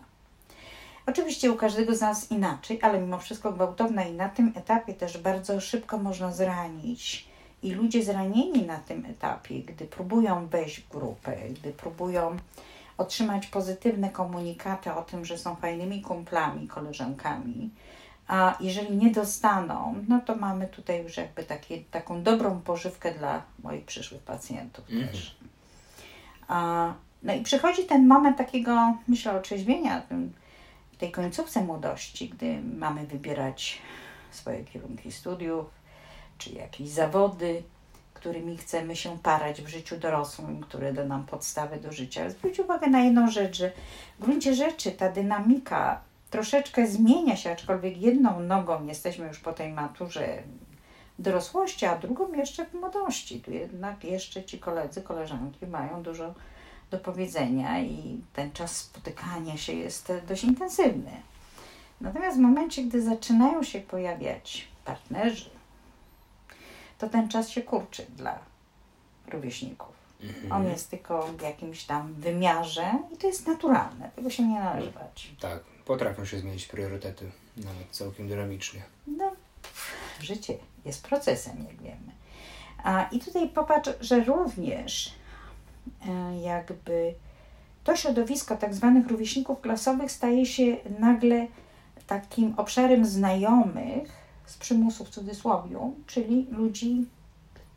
Oczywiście 1.05 1.51
u 1.51 1.55
każdego 1.55 1.95
z 1.95 2.01
nas 2.01 2.31
inaczej, 2.31 2.79
ale 2.81 3.01
mimo 3.01 3.17
wszystko 3.17 3.51
gwałtowna 3.51 4.03
i 4.03 4.13
na 4.13 4.29
tym 4.29 4.53
etapie 4.55 4.93
też 4.93 5.17
bardzo 5.17 5.61
szybko 5.61 5.97
można 5.97 6.31
zranić 6.31 7.28
i 7.63 7.71
ludzie 7.71 8.03
zranieni 8.03 8.65
na 8.65 8.77
tym 8.77 9.05
etapie, 9.05 9.59
gdy 9.59 9.85
próbują 9.85 10.47
wejść 10.47 10.81
w 10.81 10.89
grupę, 10.89 11.37
gdy 11.49 11.71
próbują 11.71 12.37
otrzymać 12.97 13.47
pozytywne 13.47 14.09
komunikaty 14.09 14.93
o 14.93 15.01
tym, 15.01 15.25
że 15.25 15.37
są 15.37 15.55
fajnymi 15.55 16.01
kumplami, 16.01 16.67
koleżankami, 16.67 17.69
a 18.27 18.57
jeżeli 18.59 18.97
nie 18.97 19.11
dostaną, 19.11 19.95
no 20.07 20.21
to 20.25 20.35
mamy 20.35 20.67
tutaj 20.67 21.03
już 21.03 21.17
jakby 21.17 21.43
takie, 21.43 21.81
taką 21.91 22.23
dobrą 22.23 22.61
pożywkę 22.61 23.13
dla 23.13 23.41
moich 23.63 23.85
przyszłych 23.85 24.21
pacjentów 24.21 24.89
mm 24.89 25.07
też. 25.07 25.35
A, 26.47 26.93
no 27.23 27.33
i 27.33 27.41
przychodzi 27.41 27.83
ten 27.83 28.07
moment 28.07 28.37
takiego, 28.37 28.97
myślę, 29.07 29.31
otrzeźwienia 29.31 30.01
w 30.91 30.97
tej 30.97 31.11
końcówce 31.11 31.63
młodości, 31.63 32.29
gdy 32.29 32.61
mamy 32.61 33.07
wybierać 33.07 33.81
swoje 34.31 34.63
kierunki 34.63 35.11
studiów, 35.11 35.65
czy 36.39 36.49
jakieś 36.49 36.89
zawody, 36.89 37.63
którymi 38.13 38.57
chcemy 38.57 38.95
się 38.95 39.17
parać 39.17 39.61
w 39.61 39.67
życiu 39.67 39.97
dorosłym, 39.97 40.61
które 40.61 40.93
da 40.93 41.05
nam 41.05 41.25
podstawy 41.25 41.77
do 41.77 41.91
życia. 41.91 42.29
Zwróć 42.29 42.59
uwagę 42.59 42.87
na 42.87 42.99
jedną 42.99 43.31
rzecz, 43.31 43.57
że 43.57 43.71
w 44.19 44.23
gruncie 44.23 44.55
rzeczy 44.55 44.91
ta 44.91 45.11
dynamika 45.11 46.01
troszeczkę 46.29 46.87
zmienia 46.87 47.35
się, 47.35 47.51
aczkolwiek 47.51 47.97
jedną 47.97 48.39
nogą 48.39 48.85
jesteśmy 48.85 49.27
już 49.27 49.39
po 49.39 49.53
tej 49.53 49.73
maturze 49.73 50.43
dorosłości, 51.19 51.85
a 51.85 51.97
drugą 51.97 52.33
jeszcze 52.33 52.65
w 52.65 52.73
młodości. 52.73 53.41
Tu 53.41 53.51
jednak 53.51 54.03
jeszcze 54.03 54.43
ci 54.43 54.59
koledzy, 54.59 55.01
koleżanki 55.01 55.67
mają 55.67 56.03
dużo 56.03 56.33
do 56.91 56.97
powiedzenia 56.97 57.79
i 57.79 58.21
ten 58.33 58.51
czas 58.51 58.77
spotykania 58.77 59.57
się 59.57 59.73
jest 59.73 60.13
dość 60.27 60.43
intensywny. 60.43 61.11
Natomiast 62.01 62.37
w 62.37 62.41
momencie, 62.41 62.83
gdy 62.83 63.01
zaczynają 63.01 63.63
się 63.63 63.79
pojawiać 63.79 64.67
partnerzy, 64.85 65.49
to 66.99 67.09
ten 67.09 67.29
czas 67.29 67.49
się 67.49 67.61
kurczy 67.61 68.05
dla 68.17 68.39
rówieśników. 69.27 69.99
Mhm. 70.23 70.51
On 70.51 70.67
jest 70.67 70.89
tylko 70.89 71.27
w 71.27 71.41
jakimś 71.41 71.83
tam 71.83 72.13
wymiarze 72.13 72.93
i 73.13 73.17
to 73.17 73.27
jest 73.27 73.47
naturalne, 73.47 74.09
tego 74.15 74.29
się 74.29 74.47
nie 74.47 74.59
należy 74.59 74.91
bać. 74.91 75.31
Tak, 75.39 75.63
potrafią 75.85 76.25
się 76.25 76.39
zmienić 76.39 76.65
priorytety, 76.65 77.31
nawet 77.57 77.87
całkiem 77.91 78.27
dynamicznie. 78.27 78.81
No, 79.07 79.31
życie 80.21 80.57
jest 80.85 81.03
procesem, 81.03 81.65
jak 81.67 81.81
wiemy. 81.81 82.11
A, 82.83 83.03
I 83.11 83.19
tutaj 83.19 83.49
popatrz, 83.49 83.89
że 84.01 84.23
również 84.23 85.13
e, 86.07 86.39
jakby 86.41 87.13
to 87.83 87.95
środowisko 87.95 88.57
tak 88.57 88.73
zwanych 88.73 89.07
rówieśników 89.07 89.61
klasowych 89.61 90.11
staje 90.11 90.45
się 90.45 90.77
nagle 90.99 91.47
takim 92.07 92.53
obszarem 92.57 93.05
znajomych, 93.05 94.18
z 94.49 94.57
przymusu 94.57 95.05
w 95.05 95.09
cudzysłowie, 95.09 95.91
czyli 96.07 96.47
ludzi 96.51 97.05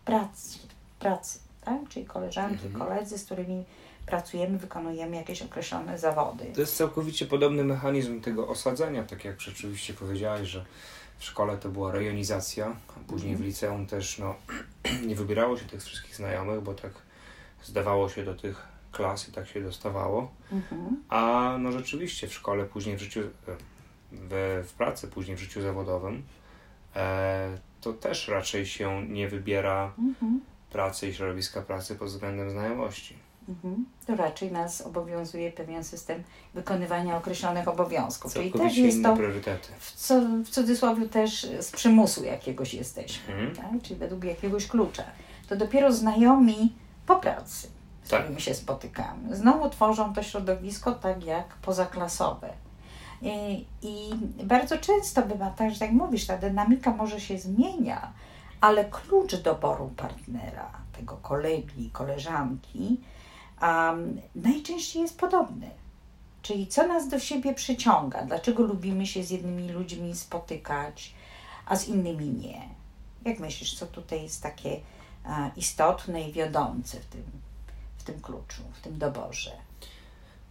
pracy, 0.04 0.58
pracy 0.98 1.38
tak? 1.64 1.88
czyli 1.88 2.06
koleżanki, 2.06 2.66
mhm. 2.66 2.84
koledzy, 2.84 3.18
z 3.18 3.24
którymi 3.24 3.64
pracujemy, 4.06 4.58
wykonujemy 4.58 5.16
jakieś 5.16 5.42
określone 5.42 5.98
zawody. 5.98 6.44
To 6.54 6.60
jest 6.60 6.76
całkowicie 6.76 7.26
podobny 7.26 7.64
mechanizm 7.64 8.20
tego 8.20 8.48
osadzenia, 8.48 9.04
tak 9.04 9.24
jak 9.24 9.40
rzeczywiście 9.40 9.94
powiedziałaś, 9.94 10.48
że 10.48 10.64
w 11.18 11.24
szkole 11.24 11.56
to 11.58 11.68
była 11.68 11.92
rejonizacja, 11.92 12.76
a 12.88 13.10
później 13.10 13.32
mhm. 13.32 13.42
w 13.42 13.46
liceum 13.46 13.86
też 13.86 14.18
no, 14.18 14.34
nie 15.08 15.14
wybierało 15.14 15.58
się 15.58 15.64
tych 15.64 15.82
wszystkich 15.82 16.16
znajomych, 16.16 16.60
bo 16.60 16.74
tak 16.74 16.92
zdawało 17.64 18.08
się 18.08 18.24
do 18.24 18.34
tych 18.34 18.68
klas 18.92 19.28
i 19.28 19.32
tak 19.32 19.48
się 19.48 19.62
dostawało. 19.62 20.30
Mhm. 20.52 21.02
A 21.08 21.56
no 21.60 21.72
rzeczywiście 21.72 22.28
w 22.28 22.34
szkole, 22.34 22.64
później 22.64 22.96
w 22.96 23.00
życiu, 23.00 23.20
w, 24.10 24.64
w 24.68 24.72
pracy, 24.72 25.08
później 25.08 25.36
w 25.36 25.40
życiu 25.40 25.62
zawodowym 25.62 26.22
E, 26.22 26.41
to 27.80 27.92
też 27.92 28.28
raczej 28.28 28.66
się 28.66 29.06
nie 29.08 29.28
wybiera 29.28 29.92
mhm. 29.98 30.40
pracy 30.70 31.08
i 31.08 31.14
środowiska 31.14 31.62
pracy 31.62 31.96
pod 31.96 32.08
względem 32.08 32.50
znajomości. 32.50 33.16
Mhm. 33.48 33.86
To 34.06 34.16
raczej 34.16 34.52
nas 34.52 34.80
obowiązuje 34.80 35.52
pewien 35.52 35.84
system 35.84 36.22
wykonywania 36.54 37.16
określonych 37.16 37.68
obowiązków. 37.68 38.34
Czyli 38.34 38.52
też 38.52 38.76
jest 38.76 39.02
to 39.02 39.16
priorytety. 39.16 39.68
W, 39.78 39.92
co, 39.92 40.20
w 40.44 40.48
cudzysłowie 40.48 41.08
też 41.08 41.46
z 41.60 41.70
przymusu 41.70 42.24
jakiegoś 42.24 42.74
jesteśmy, 42.74 43.34
mhm. 43.34 43.56
tak? 43.56 43.82
czyli 43.82 44.00
według 44.00 44.24
jakiegoś 44.24 44.66
klucza. 44.66 45.04
To 45.48 45.56
dopiero 45.56 45.92
znajomi 45.92 46.72
po 47.06 47.16
pracy, 47.16 47.68
z 48.04 48.08
tak. 48.08 48.20
którymi 48.20 48.40
się 48.40 48.54
spotykamy, 48.54 49.36
znowu 49.36 49.70
tworzą 49.70 50.14
to 50.14 50.22
środowisko 50.22 50.92
tak 50.92 51.24
jak 51.24 51.54
pozaklasowe. 51.54 52.52
I, 53.22 53.66
I 53.82 54.10
bardzo 54.44 54.78
często 54.78 55.22
bywa 55.22 55.50
tak, 55.50 55.74
że 55.74 55.84
jak 55.84 55.94
mówisz, 55.94 56.26
ta 56.26 56.38
dynamika 56.38 56.90
może 56.90 57.20
się 57.20 57.38
zmienia, 57.38 58.12
ale 58.60 58.84
klucz 58.84 59.36
doboru 59.36 59.90
partnera, 59.96 60.70
tego 60.92 61.16
kolegi, 61.16 61.90
koleżanki, 61.90 63.00
um, 63.62 64.20
najczęściej 64.34 65.02
jest 65.02 65.18
podobny. 65.18 65.70
Czyli 66.42 66.66
co 66.66 66.86
nas 66.86 67.08
do 67.08 67.18
siebie 67.18 67.54
przyciąga, 67.54 68.22
dlaczego 68.22 68.62
lubimy 68.62 69.06
się 69.06 69.24
z 69.24 69.30
jednymi 69.30 69.68
ludźmi 69.68 70.16
spotykać, 70.16 71.14
a 71.66 71.76
z 71.76 71.88
innymi 71.88 72.28
nie. 72.28 72.68
Jak 73.24 73.40
myślisz, 73.40 73.78
co 73.78 73.86
tutaj 73.86 74.22
jest 74.22 74.42
takie 74.42 74.80
istotne 75.56 76.28
i 76.28 76.32
wiodące 76.32 77.00
w 77.00 77.06
tym, 77.06 77.24
w 77.98 78.02
tym 78.02 78.20
kluczu, 78.20 78.62
w 78.72 78.80
tym 78.80 78.98
doborze? 78.98 79.52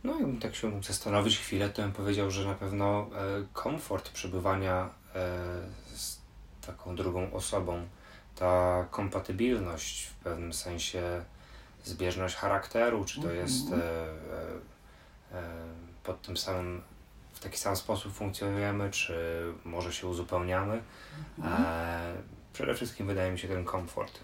No, 0.04 0.14
jakbym 0.14 0.40
tak 0.40 0.56
się 0.56 0.70
mógł 0.70 0.84
zastanowić 0.84 1.38
chwilę, 1.38 1.70
to 1.70 1.82
bym 1.82 1.92
powiedział, 1.92 2.32
że 2.32 2.48
na 2.48 2.54
pewno 2.54 3.02
e, 3.02 3.08
komfort 3.54 4.10
przebywania 4.10 4.90
e, 5.16 5.20
z 5.96 6.22
taką 6.68 6.96
drugą 6.96 7.34
osobą, 7.34 7.88
ta 8.36 8.86
kompatybilność 8.92 10.06
w 10.06 10.14
pewnym 10.14 10.54
sensie, 10.54 11.26
zbieżność 11.84 12.36
charakteru, 12.36 13.06
czy 13.06 13.16
to 13.22 13.28
mhm. 13.28 13.40
jest 13.40 13.74
e, 13.74 13.76
e, 15.38 15.44
pod 16.04 16.22
tym 16.22 16.38
samym, 16.38 16.82
w 17.34 17.40
taki 17.40 17.58
sam 17.58 17.76
sposób 17.76 18.14
funkcjonujemy, 18.14 18.92
czy 18.92 19.44
może 19.66 19.94
się 19.94 20.08
uzupełniamy. 20.08 20.82
Mhm. 21.38 21.64
Przede 22.54 22.76
wszystkim 22.76 23.08
wydaje 23.08 23.32
mi 23.32 23.40
się 23.40 23.48
ten 23.48 23.66
komfort. 23.66 24.20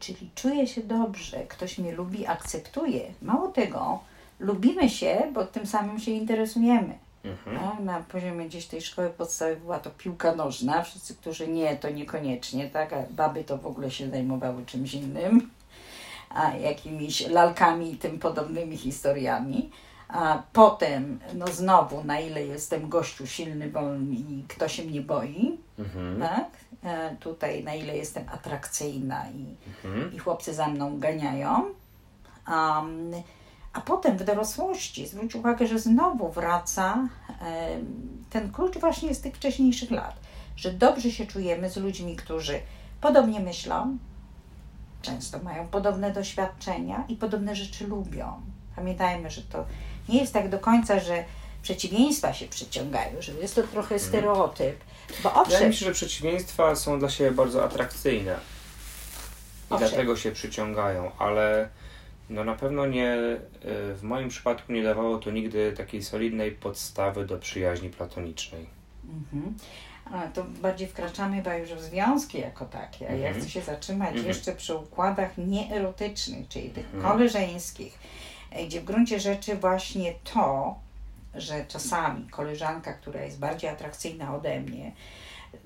Czyli 0.00 0.30
czuję 0.34 0.66
się 0.66 0.82
dobrze, 0.82 1.46
ktoś 1.48 1.78
mnie 1.78 1.92
lubi, 1.92 2.26
akceptuje. 2.26 3.14
Mało 3.22 3.48
tego, 3.48 4.00
lubimy 4.42 4.90
się, 4.90 5.22
bo 5.34 5.44
tym 5.44 5.66
samym 5.66 5.98
się 5.98 6.10
interesujemy. 6.10 6.98
Mhm. 7.24 7.56
No, 7.56 7.76
na 7.92 8.00
poziomie 8.00 8.46
gdzieś 8.46 8.66
tej 8.66 8.82
szkoły 8.82 9.10
podstawowej 9.10 9.60
była 9.60 9.78
to 9.78 9.90
piłka 9.90 10.34
nożna. 10.34 10.82
Wszyscy, 10.82 11.14
którzy 11.14 11.48
nie, 11.48 11.76
to 11.76 11.90
niekoniecznie, 11.90 12.70
tak? 12.70 12.92
A 12.92 13.02
baby 13.10 13.44
to 13.44 13.58
w 13.58 13.66
ogóle 13.66 13.90
się 13.90 14.10
zajmowały 14.10 14.66
czymś 14.66 14.94
innym, 14.94 15.50
a 16.30 16.54
jakimiś 16.54 17.28
lalkami 17.28 17.92
i 17.92 17.96
tym 17.96 18.18
podobnymi 18.18 18.76
historiami. 18.76 19.70
A 20.08 20.42
potem, 20.52 21.20
no 21.34 21.46
znowu, 21.46 22.04
na 22.04 22.20
ile 22.20 22.46
jestem 22.46 22.88
gościu 22.88 23.26
silny, 23.26 23.70
wolny 23.70 24.14
i 24.14 24.44
kto 24.48 24.68
się 24.68 24.82
mnie 24.82 25.00
boi, 25.00 25.58
mhm. 25.78 26.20
tak? 26.20 26.50
E, 26.84 27.16
tutaj, 27.20 27.64
na 27.64 27.74
ile 27.74 27.96
jestem 27.96 28.28
atrakcyjna 28.28 29.24
i, 29.30 29.56
mhm. 29.84 30.14
i 30.14 30.18
chłopcy 30.18 30.54
za 30.54 30.68
mną 30.68 30.98
ganiają. 30.98 31.64
Um, 32.48 33.12
a 33.72 33.80
potem 33.80 34.18
w 34.18 34.24
dorosłości 34.24 35.06
zwróć 35.06 35.34
uwagę, 35.34 35.66
że 35.66 35.78
znowu 35.78 36.28
wraca 36.28 37.08
ten 38.30 38.52
klucz 38.52 38.78
właśnie 38.78 39.14
z 39.14 39.20
tych 39.20 39.34
wcześniejszych 39.34 39.90
lat, 39.90 40.16
że 40.56 40.72
dobrze 40.72 41.10
się 41.10 41.26
czujemy 41.26 41.70
z 41.70 41.76
ludźmi, 41.76 42.16
którzy 42.16 42.60
podobnie 43.00 43.40
myślą, 43.40 43.98
często 45.02 45.38
mają 45.38 45.68
podobne 45.68 46.10
doświadczenia 46.10 47.04
i 47.08 47.16
podobne 47.16 47.56
rzeczy 47.56 47.86
lubią. 47.86 48.40
Pamiętajmy, 48.76 49.30
że 49.30 49.42
to 49.42 49.64
nie 50.08 50.20
jest 50.20 50.32
tak 50.32 50.48
do 50.48 50.58
końca, 50.58 51.00
że 51.00 51.24
przeciwieństwa 51.62 52.32
się 52.32 52.46
przyciągają, 52.48 53.22
że 53.22 53.32
jest 53.32 53.54
to 53.54 53.62
trochę 53.62 53.94
mhm. 53.94 54.00
stereotyp. 54.00 54.76
Bo 55.22 55.34
owszem, 55.34 55.44
Wydaje 55.44 55.68
mi 55.68 55.74
się, 55.74 55.86
że 55.86 55.92
przeciwieństwa 55.92 56.76
są 56.76 56.98
dla 56.98 57.10
siebie 57.10 57.30
bardzo 57.30 57.64
atrakcyjne 57.64 58.32
i 59.70 59.74
owszem. 59.74 59.88
dlatego 59.88 60.16
się 60.16 60.32
przyciągają, 60.32 61.10
ale 61.18 61.68
no 62.32 62.44
na 62.44 62.54
pewno 62.54 62.86
nie, 62.86 63.08
e, 63.12 63.38
w 63.94 64.02
moim 64.02 64.28
przypadku 64.28 64.72
nie 64.72 64.82
dawało 64.82 65.18
to 65.18 65.30
nigdy 65.30 65.72
takiej 65.72 66.02
solidnej 66.02 66.52
podstawy 66.52 67.26
do 67.26 67.38
przyjaźni 67.38 67.90
platonicznej. 67.90 68.66
Mhm. 69.08 69.54
to 70.34 70.44
bardziej 70.44 70.88
wkraczamy 70.88 71.36
chyba 71.36 71.54
już 71.56 71.70
w 71.70 71.80
związki 71.80 72.38
jako 72.40 72.64
takie. 72.64 73.08
A 73.08 73.12
ja 73.12 73.26
Mhm. 73.28 73.34
chcę 73.40 73.50
się 73.50 73.60
zatrzymać 73.62 74.08
Mhm. 74.10 74.26
jeszcze 74.28 74.52
przy 74.52 74.74
układach 74.74 75.38
nieerotycznych, 75.38 76.48
czyli 76.48 76.70
tych 76.70 76.94
Mhm. 76.94 77.02
koleżeńskich, 77.12 77.98
e, 78.50 78.66
gdzie 78.66 78.80
w 78.80 78.84
gruncie 78.84 79.20
rzeczy 79.20 79.56
właśnie 79.56 80.14
to, 80.34 80.74
że 81.34 81.64
czasami 81.68 82.26
koleżanka, 82.28 82.92
która 82.92 83.22
jest 83.22 83.38
bardziej 83.38 83.70
atrakcyjna 83.70 84.34
ode 84.36 84.60
mnie, 84.60 84.92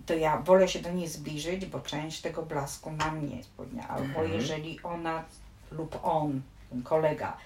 to 0.07 0.15
ja 0.15 0.39
wolę 0.39 0.69
się 0.69 0.79
do 0.81 0.93
niej 0.93 1.09
zbliżyć, 1.09 1.67
bo 1.67 1.81
część 1.81 2.21
tego 2.21 2.43
blasku 2.43 2.93
na 2.93 3.13
mnie 3.13 3.45
spłynie. 3.45 3.87
Albo 3.87 4.05
Mhm. 4.21 4.33
jeżeli 4.33 4.83
ona 4.83 5.25
lub 5.73 5.99
on, 6.03 6.43
kolega, 6.85 7.37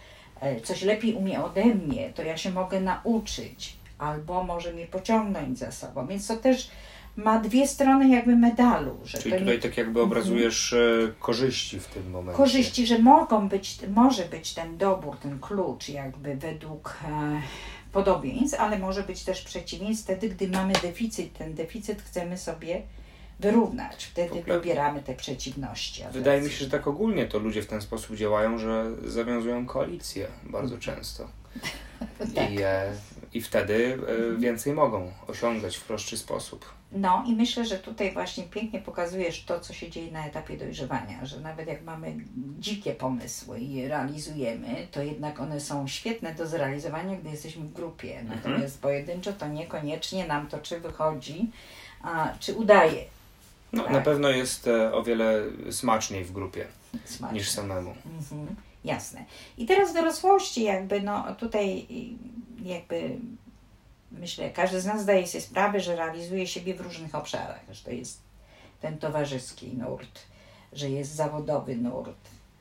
e, 0.41 0.61
coś 0.61 0.83
lepiej 0.83 1.15
umie 1.15 1.45
ode 1.45 1.65
mnie, 1.65 2.13
to 2.15 2.23
ja 2.23 2.37
się 2.37 2.51
mogę 2.51 2.81
nauczyć, 2.81 3.77
albo 3.99 4.45
może 4.45 4.73
mnie 4.73 4.87
pociągnąć 4.87 5.59
za 5.59 5.73
sobą. 5.73 6.07
Więc 6.07 6.27
to 6.27 6.37
też 6.37 6.71
ma 7.17 7.39
dwie 7.39 7.69
strony 7.69 8.09
jakby 8.09 8.37
medalu, 8.37 8.97
że 9.05 9.19
Czyli 9.19 9.33
tutaj 9.33 9.47
nie 9.47 9.59
tak 9.59 9.77
jakby 9.77 10.03
obrazujesz 10.03 10.73
e, 10.73 10.79
korzyści 11.21 11.81
w 11.81 11.87
tym 11.87 12.11
momencie. 12.11 12.37
korzyści, 12.37 12.87
że 12.87 12.99
mogą 12.99 13.49
być, 13.49 13.79
może 13.95 14.25
być 14.25 14.55
ten 14.55 14.79
dobór, 14.79 15.17
ten 15.17 15.41
klucz 15.41 15.89
jakby 15.89 16.37
według 16.37 16.99
e, 17.09 17.43
podobieństw, 17.93 18.61
ale 18.61 18.79
może 18.79 19.03
być 19.03 19.25
też 19.25 19.43
przeciwieństw 19.43 20.05
wtedy, 20.05 20.29
gdy 20.29 20.49
mamy 20.49 20.73
deficyt. 20.73 21.39
Ten 21.39 21.55
deficyt 21.55 22.03
chcemy 22.03 22.39
sobie 22.39 22.83
wyrównać. 23.41 24.05
Wtedy 24.05 24.31
ogóle- 24.41 24.59
wybieramy 24.59 25.03
te 25.03 25.15
przeciwności. 25.15 26.05
Wydaje 26.13 26.41
mi 26.43 26.51
się, 26.51 26.65
że 26.65 26.71
tak 26.71 26.87
ogólnie 26.87 27.27
to 27.27 27.39
ludzie 27.39 27.63
w 27.63 27.67
ten 27.67 27.81
sposób 27.81 28.17
działają, 28.17 28.59
że 28.59 28.87
zawiązują 29.05 29.67
koalicje 29.67 30.27
bardzo 30.43 30.79
często. 30.79 31.29
Tak. 32.35 32.51
I, 32.51 32.63
e, 32.63 32.93
I 33.33 33.41
wtedy 33.41 33.99
e, 34.35 34.39
więcej 34.41 34.73
mogą 34.73 35.13
osiągać 35.27 35.77
w 35.77 35.85
prostszy 35.85 36.19
sposób. 36.19 36.65
No 36.93 37.25
i 37.27 37.33
myślę, 37.33 37.65
że 37.65 37.79
tutaj 37.79 38.13
właśnie 38.13 38.45
pięknie 38.45 38.81
pokazujesz 38.81 39.45
to, 39.45 39.61
co 39.61 39.73
się 39.73 39.91
dzieje 39.91 40.13
na 40.13 40.27
etapie 40.27 40.57
dojrzewania, 40.57 41.27
że 41.27 41.41
nawet 41.41 41.67
jak 41.69 41.83
mamy 41.83 42.15
dzikie 42.59 42.95
pomysły 42.95 43.61
i 43.61 43.73
je 43.75 43.89
realizujemy, 43.89 44.87
to 44.91 45.03
jednak 45.03 45.41
one 45.41 45.61
są 45.61 45.89
świetne 45.89 46.35
do 46.35 46.47
zrealizowania, 46.47 47.17
gdy 47.17 47.31
jesteśmy 47.31 47.65
w 47.65 47.73
grupie. 47.73 48.23
Natomiast 48.29 48.81
pojedynczo 48.83 49.33
to 49.33 49.49
niekoniecznie 49.49 50.27
nam 50.27 50.47
to 50.47 50.59
czy 50.59 50.81
wychodzi, 50.81 51.51
a 52.03 52.33
czy 52.41 52.55
udaje. 52.55 53.05
No, 53.73 53.83
Tak. 53.83 53.93
Na 53.93 54.01
pewno 54.01 54.29
jest 54.29 54.67
e, 54.67 54.93
o 54.93 55.03
wiele 55.03 55.43
smaczniej 55.71 56.25
w 56.25 56.33
grupie 56.33 56.67
niż 57.33 57.51
samemu. 57.51 57.91
Mhm, 57.91 58.57
jasne. 58.85 59.25
I 59.59 59.67
teraz 59.67 59.91
w 59.91 59.95
dorosłości 59.95 60.63
jakby, 60.63 61.01
no 61.01 61.35
tutaj 61.35 61.87
jakby 62.65 63.17
myślę, 64.13 64.51
każdy 64.51 64.81
z 64.81 64.87
nas 64.87 65.03
zdaje 65.03 65.27
sobie 65.27 65.43
sprawę, 65.43 65.81
że 65.81 65.97
realizuje 65.97 66.47
siebie 66.47 66.75
w 66.75 66.81
różnych 66.81 67.15
obszarach, 67.15 67.61
że 67.71 67.85
to 67.85 67.91
jest 67.91 68.21
ten 68.81 68.99
towarzyski 68.99 69.69
nurt, 69.77 70.21
że 70.73 70.91
jest 70.91 71.15
zawodowy 71.15 71.77
nurt, 71.77 72.19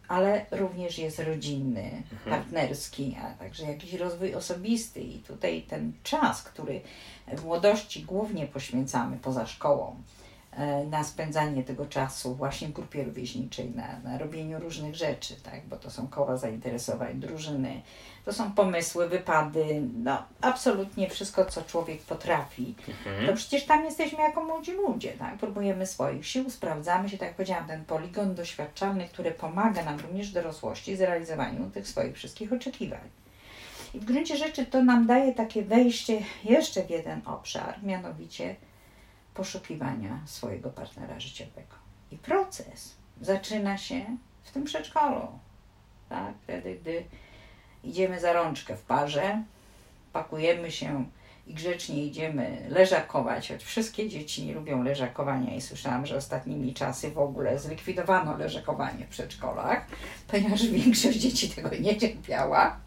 ale 0.08 0.46
również 0.52 0.98
jest 0.98 1.20
rodzinny, 1.20 2.04
partnerski, 2.30 3.18
a 3.24 3.32
także 3.44 3.66
jakiś 3.66 3.94
rozwój 3.94 4.36
osobisty 4.36 5.00
i 5.00 5.20
tutaj 5.20 5.62
ten 5.62 5.94
czas, 6.04 6.44
który 6.44 6.82
w 7.28 7.44
młodości 7.44 8.04
głównie 8.04 8.48
poświęcamy 8.48 9.18
poza 9.18 9.48
szkołą, 9.48 9.96
na 10.90 11.04
spędzanie 11.04 11.64
tego 11.64 11.86
czasu 11.86 12.36
właśnie 12.36 12.68
w 12.68 12.72
grupie 12.72 13.04
rówieśniczej, 13.04 13.70
na, 13.70 14.00
na 14.00 14.18
robieniu 14.18 14.60
różnych 14.60 14.96
rzeczy, 14.96 15.36
tak? 15.44 15.66
bo 15.68 15.78
to 15.78 15.92
są 15.92 16.08
koła 16.08 16.38
zainteresowań, 16.38 17.20
drużyny, 17.20 17.82
to 18.26 18.34
są 18.34 18.52
pomysły, 18.52 19.10
wypady, 19.10 19.82
no 20.04 20.24
absolutnie 20.42 21.10
wszystko, 21.10 21.46
co 21.46 21.62
człowiek 21.62 22.02
potrafi. 22.02 22.76
To 23.28 23.34
przecież 23.34 23.66
tam 23.66 23.86
jesteśmy 23.86 24.20
jako 24.20 24.44
młodzi 24.44 24.72
ludzie, 24.72 25.12
tak? 25.12 25.38
próbujemy 25.38 25.86
swoich 25.86 26.28
sił, 26.28 26.50
sprawdzamy 26.50 27.10
się, 27.10 27.18
tak 27.18 27.28
jak 27.28 27.36
powiedziałam, 27.36 27.68
ten 27.68 27.86
poligon 27.86 28.36
doświadczalny, 28.36 29.08
który 29.08 29.32
pomaga 29.32 29.84
nam 29.84 30.00
również 30.00 30.30
w 30.30 30.34
dorosłości 30.34 30.96
zrealizowaniu 30.96 31.70
tych 31.70 31.88
swoich 31.88 32.16
wszystkich 32.16 32.54
oczekiwań. 32.54 33.10
I 33.94 34.00
w 34.00 34.06
gruncie 34.06 34.38
rzeczy 34.38 34.66
to 34.66 34.84
nam 34.84 35.08
daje 35.08 35.34
takie 35.34 35.64
wejście 35.64 36.22
jeszcze 36.44 36.84
w 36.84 36.90
jeden 36.90 37.22
obszar, 37.26 37.84
mianowicie 37.84 38.56
poszukiwania 39.34 40.20
swojego 40.26 40.70
partnera 40.70 41.20
życiowego. 41.20 41.76
I 42.12 42.18
proces 42.18 42.96
zaczyna 43.22 43.78
się 43.78 44.06
w 44.44 44.52
tym 44.52 44.64
przedszkolu. 44.64 45.28
Tak? 46.10 46.34
Wtedy, 46.44 46.80
gdy 46.82 47.04
idziemy 47.84 48.20
za 48.20 48.34
rączkę 48.34 48.78
w 48.78 48.82
parze, 48.82 49.44
pakujemy 50.14 50.72
się 50.72 51.06
i 51.48 51.54
grzecznie 51.54 52.06
idziemy 52.06 52.66
leżakować, 52.70 53.50
choć 53.50 53.64
wszystkie 53.64 54.10
dzieci 54.10 54.46
nie 54.46 54.54
lubią 54.54 54.84
leżakowania 54.84 55.56
i 55.56 55.62
słyszałam, 55.62 56.06
że 56.06 56.18
ostatnimi 56.18 56.74
czasy 56.74 57.12
w 57.12 57.18
ogóle 57.18 57.60
zlikwidowano 57.60 58.38
leżakowanie 58.38 59.06
w 59.06 59.10
przedszkolach, 59.10 59.86
ponieważ 60.28 60.68
większość 60.68 61.18
dzieci 61.18 61.50
tego 61.50 61.70
nie 61.80 61.98
cierpiała. 61.98 62.78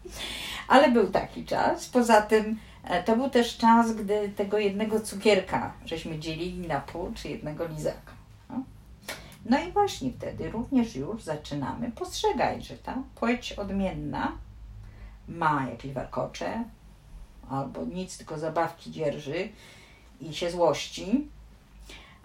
Ale 0.67 0.91
był 0.91 1.07
taki 1.07 1.45
czas. 1.45 1.85
Poza 1.85 2.21
tym 2.21 2.59
to 3.05 3.15
był 3.15 3.29
też 3.29 3.57
czas, 3.57 3.93
gdy 3.93 4.29
tego 4.29 4.57
jednego 4.57 4.99
cukierka 4.99 5.73
żeśmy 5.85 6.19
dzielili 6.19 6.67
na 6.67 6.79
pół, 6.79 7.11
czy 7.15 7.29
jednego 7.29 7.67
lizaka. 7.67 8.11
No. 8.49 8.63
No 9.45 9.59
i 9.59 9.71
właśnie 9.71 10.11
wtedy 10.11 10.51
również 10.51 10.95
już 10.95 11.23
zaczynamy 11.23 11.91
postrzegać, 11.91 12.65
że 12.65 12.77
ta 12.77 12.97
płeć 13.15 13.53
odmienna 13.53 14.31
ma 15.27 15.67
jakieś 15.69 15.93
warkocze, 15.93 16.63
albo 17.49 17.85
nic, 17.85 18.17
tylko 18.17 18.39
zabawki 18.39 18.91
dzierży 18.91 19.49
i 20.21 20.33
się 20.33 20.51
złości, 20.51 21.27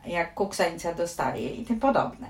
jak 0.07 0.35
kuksańca 0.35 0.95
dostaje 0.95 1.55
i 1.55 1.65
tym 1.65 1.81
podobne. 1.81 2.27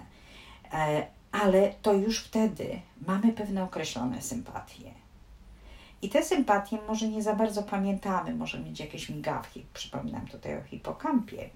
E, 0.73 1.07
Ale 1.33 1.75
to 1.83 1.93
już 1.93 2.25
wtedy 2.25 2.81
mamy 3.07 3.33
pewne 3.33 3.65
określone 3.65 4.23
sympatie. 4.23 4.91
I 6.03 6.09
te 6.09 6.25
sympatie 6.25 6.79
może 6.89 7.09
nie 7.09 7.23
za 7.23 7.35
bardzo 7.35 7.63
pamiętamy, 7.63 8.35
może 8.35 8.59
mieć 8.59 8.81
jakieś 8.81 9.09
migawki. 9.09 9.67
Przypominam 9.75 10.27
tutaj 10.27 10.59
o 10.59 10.63
hipokampie. 10.63 11.51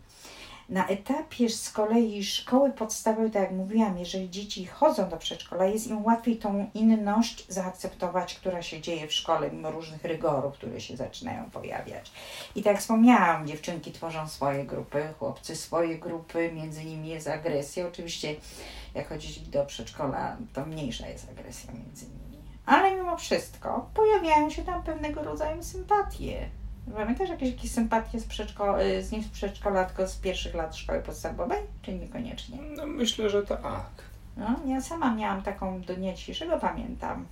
Na 0.68 0.86
etapie 0.86 1.48
z 1.48 1.70
kolei 1.70 2.24
szkoły 2.24 2.70
podstawowej, 2.70 3.30
tak 3.30 3.42
jak 3.42 3.52
mówiłam, 3.52 3.98
jeżeli 3.98 4.30
dzieci 4.30 4.66
chodzą 4.66 5.08
do 5.08 5.16
przedszkola, 5.16 5.64
jest 5.64 5.86
im 5.86 6.04
łatwiej 6.04 6.36
tą 6.36 6.70
inność 6.74 7.46
zaakceptować, 7.48 8.34
która 8.34 8.62
się 8.62 8.80
dzieje 8.80 9.08
w 9.08 9.12
szkole, 9.12 9.50
mimo 9.50 9.70
różnych 9.70 10.04
rygorów, 10.04 10.54
które 10.54 10.80
się 10.80 10.96
zaczynają 10.96 11.50
pojawiać. 11.50 12.12
I 12.54 12.62
tak 12.62 12.72
jak 12.72 12.80
wspomniałam, 12.80 13.46
dziewczynki 13.46 13.92
tworzą 13.92 14.28
swoje 14.28 14.64
grupy, 14.64 15.14
chłopcy 15.18 15.56
swoje 15.56 15.98
grupy, 15.98 16.52
między 16.52 16.84
nimi 16.84 17.08
jest 17.08 17.28
agresja. 17.28 17.86
Oczywiście, 17.86 18.36
jak 18.94 19.08
chodzić 19.08 19.40
do 19.40 19.66
przedszkola, 19.66 20.36
to 20.52 20.66
mniejsza 20.66 21.08
jest 21.08 21.30
agresja 21.30 21.72
między 21.72 22.06
nimi. 22.06 22.21
Ale 22.66 22.96
mimo 22.96 23.16
wszystko 23.16 23.90
pojawiają 23.94 24.50
się 24.50 24.62
tam 24.64 24.82
pewnego 24.82 25.22
rodzaju 25.22 25.62
sympatie. 25.62 26.48
Pamiętasz 26.96 27.28
jakieś, 27.28 27.50
jakieś 27.50 27.70
sympatie 27.70 28.20
z, 28.20 28.26
przedszko- 28.26 28.80
y, 28.80 29.02
z 29.02 29.12
nie 29.12 29.22
z 29.22 29.28
przedszkola, 29.28 29.84
tylko 29.84 30.06
z 30.08 30.16
pierwszych 30.16 30.54
lat 30.54 30.76
szkoły 30.76 31.00
podstawowej? 31.00 31.58
Czy 31.82 31.92
niekoniecznie? 31.94 32.58
No, 32.76 32.86
myślę, 32.86 33.30
że 33.30 33.42
tak. 33.42 33.86
No, 34.36 34.46
ja 34.66 34.80
sama 34.80 35.14
miałam 35.14 35.42
taką 35.42 35.80
do 35.80 35.94
dnia 35.94 36.12
dzisiejszego, 36.14 36.58
pamiętam. 36.58 37.26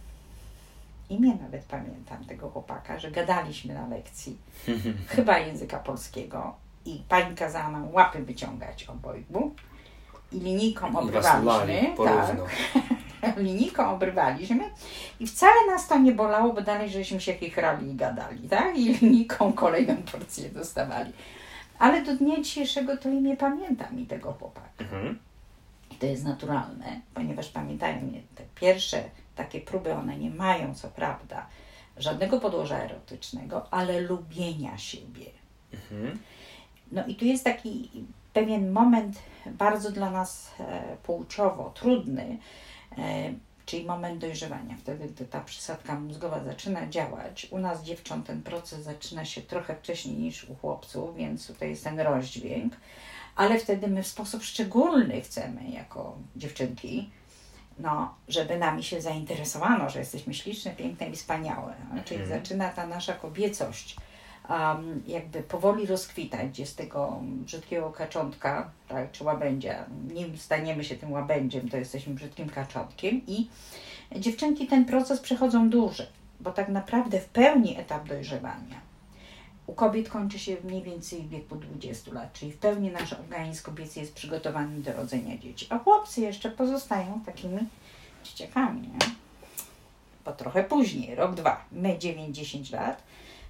Imię 1.11 1.33
nawet 1.43 1.64
pamiętam 1.64 2.25
tego 2.25 2.51
chłopaka, 2.51 2.99
że 2.99 3.11
gadaliśmy 3.11 3.75
na 3.75 3.87
lekcji, 3.88 4.38
chyba 5.16 5.38
języka 5.38 5.79
polskiego 5.79 6.55
i 6.85 7.03
pani 7.09 7.37
kazała 7.37 7.69
nam 7.71 7.95
łapy 7.95 8.23
wyciągać 8.23 8.85
obojgu 8.85 9.55
i 10.33 10.40
linijką 10.40 10.87
obrywaliśmy. 10.99 11.95
tak. 12.05 12.37
linijką 13.37 13.91
obrywaliśmy 13.91 14.71
i 15.21 15.27
wcale 15.27 15.67
nas 15.67 15.89
to 15.89 15.99
nie 15.99 16.13
bolało, 16.13 16.53
bo 16.53 16.61
dalej 16.61 16.91
żeśmy 16.91 17.21
się 17.21 17.35
chichrali 17.35 17.91
i 17.91 17.95
gadali, 17.95 18.49
tak? 18.49 18.79
I 18.79 18.85
linijką 18.95 19.53
kolejną 19.53 19.97
porcję 19.97 20.49
dostawali. 20.49 21.13
Ale 21.79 22.03
do 22.03 22.17
dnia 22.17 22.37
dzisiejszego 22.37 22.97
to 22.97 23.09
imię 23.09 23.37
pamiętam 23.37 24.01
i 24.01 24.07
tego 24.07 24.33
chłopaka. 24.33 24.85
Mhm. 24.85 25.19
I 25.91 25.95
to 25.95 26.07
jest 26.07 26.25
naturalne, 26.25 27.01
ponieważ 27.15 27.49
pamiętają 27.49 28.01
mnie 28.01 28.21
te 28.35 28.45
pierwsze 28.55 29.03
takie 29.37 29.61
próby, 29.61 29.93
one 29.93 30.17
nie 30.17 30.31
mają 30.31 30.75
co 30.75 30.89
prawda 30.89 31.47
żadnego 31.97 32.41
podłoża 32.41 32.79
erotycznego, 32.79 33.67
ale 33.71 34.01
lubienia 34.01 34.79
siebie. 34.79 35.27
Mhm. 35.73 36.19
No 36.93 37.07
i 37.07 37.15
tu 37.15 37.25
jest 37.25 37.45
taki 37.45 37.91
pewien 38.33 38.71
moment 38.71 39.19
bardzo 39.47 39.91
dla 39.91 40.11
nas 40.11 40.51
e, 40.61 40.97
płciowo 41.03 41.73
trudny, 41.75 42.39
czyli 43.67 43.85
moment 43.85 44.19
dojrzewania. 44.21 44.77
Wtedy 44.77 45.09
gdy 45.09 45.25
ta 45.25 45.41
przysadka 45.41 46.01
mózgowa 46.01 46.45
zaczyna 46.45 46.89
działać. 46.89 47.47
U 47.51 47.59
nas 47.59 47.83
dziewcząt 47.83 48.27
ten 48.27 48.43
proces 48.43 48.85
zaczyna 48.85 49.25
się 49.25 49.43
trochę 49.43 49.77
wcześniej 49.77 50.17
niż 50.17 50.45
u 50.45 50.55
chłopców, 50.55 51.17
więc 51.17 51.47
tutaj 51.47 51.71
jest 51.71 51.85
ten 51.85 52.01
rozdźwięk. 52.01 52.77
Ale 53.37 53.59
wtedy 53.59 53.89
my 53.89 54.03
w 54.03 54.07
sposób 54.07 54.43
szczególny 54.43 55.21
chcemy, 55.21 55.71
jako 55.71 56.17
dziewczynki, 56.37 57.11
no, 57.79 58.15
żeby 58.29 58.59
nami 58.59 58.83
się 58.85 59.01
zainteresowano, 59.01 59.91
że 59.91 59.99
jesteśmy 59.99 60.35
śliczne, 60.35 60.71
piękne 60.71 61.09
i 61.09 61.17
wspaniałe. 61.17 61.75
Czyli 62.05 62.21
Mhm. 62.21 62.41
zaczyna 62.41 62.69
ta 62.69 62.87
nasza 62.87 63.13
kobiecość 63.13 63.97
um, 64.51 65.03
jakby 65.07 65.43
powoli 65.43 65.87
rozkwitać, 65.87 66.69
z 66.69 66.75
tego 66.75 67.21
brzydkiego 67.23 67.91
kaczątka, 67.91 68.71
tak, 68.89 69.13
czy 69.13 69.25
łabędzia, 69.25 69.85
nim 70.15 70.39
staniemy 70.39 70.85
się 70.85 70.97
tym 70.97 71.13
łabędziem, 71.13 71.69
to 71.69 71.77
jesteśmy 71.77 72.15
brzydkim 72.15 72.49
kaczątkiem. 72.49 73.21
I 73.27 73.49
dziewczynki 74.17 74.67
ten 74.67 74.85
proces 74.85 75.21
przechodzą 75.21 75.71
dłużej, 75.71 76.07
bo 76.41 76.53
tak 76.53 76.69
naprawdę 76.69 77.21
w 77.21 77.29
pełni 77.29 77.79
etap 77.79 78.09
dojrzewania. 78.09 78.91
U 79.67 79.73
kobiet 79.73 80.09
kończy 80.09 80.39
się 80.39 80.57
mniej 80.65 80.83
więcej 80.83 81.23
w 81.23 81.29
wieku 81.29 81.57
20 81.57 82.13
lat, 82.13 82.33
czyli 82.33 82.53
w 82.53 82.59
pełni 82.59 82.91
nasz 82.91 83.13
organizm 83.13 83.65
kobiecy 83.65 84.01
jest 84.01 84.15
przygotowany 84.15 84.81
do 84.81 84.93
rodzenia 84.93 85.39
dzieci, 85.39 85.67
a 85.69 85.79
chłopcy 85.79 86.21
jeszcze 86.21 86.51
pozostają 86.51 87.21
takimi 87.27 87.59
dzieciakami, 88.25 88.81
nie? 88.81 88.99
bo 90.25 90.33
trochę 90.33 90.65
później, 90.65 91.15
rok, 91.15 91.35
dwa, 91.35 91.65
my 91.73 91.99
9-10 91.99 92.73
lat, 92.73 93.03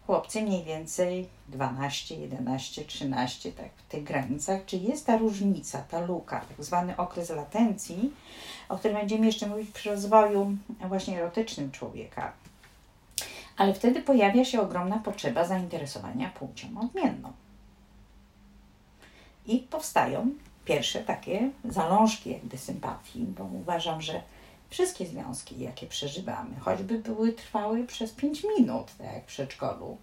chłopcy 0.06 0.42
mniej 0.42 0.64
więcej 0.64 1.28
12, 1.48 2.14
11, 2.14 2.84
13, 2.84 3.52
tak 3.52 3.68
w 3.76 3.88
tych 3.88 4.04
granicach. 4.04 4.64
Czy 4.66 4.76
jest 4.76 5.06
ta 5.06 5.16
różnica, 5.16 5.82
ta 5.90 6.00
luka, 6.00 6.40
tak 6.40 6.64
zwany 6.64 6.96
okres 6.96 7.30
latencji, 7.30 8.12
o 8.68 8.78
którym 8.78 8.96
będziemy 8.96 9.26
jeszcze 9.26 9.46
mówić 9.46 9.70
przy 9.70 9.90
rozwoju 9.90 10.56
właśnie 10.88 11.18
erotycznym 11.18 11.70
człowieka. 11.70 12.32
Ale 13.56 13.74
wtedy 13.74 14.02
pojawia 14.02 14.44
się 14.44 14.60
ogromna 14.60 14.98
potrzeba 14.98 15.44
zainteresowania 15.44 16.30
płcią 16.30 16.68
odmienną. 16.80 17.32
I 19.46 19.58
powstają 19.58 20.30
pierwsze 20.64 21.00
takie 21.00 21.50
zalążki 21.64 22.30
jakby 22.30 22.58
sympatii, 22.58 23.20
bo 23.20 23.44
uważam, 23.44 24.02
że 24.02 24.22
wszystkie 24.70 25.06
związki, 25.06 25.60
jakie 25.60 25.86
przeżywamy, 25.86 26.60
choćby 26.60 26.98
były 26.98 27.32
trwały 27.32 27.86
przez 27.86 28.12
5 28.12 28.44
minut, 28.58 28.96
tak 28.98 29.14
jak 29.14 29.22
w 29.22 29.26
przedszkolu, 29.26 29.96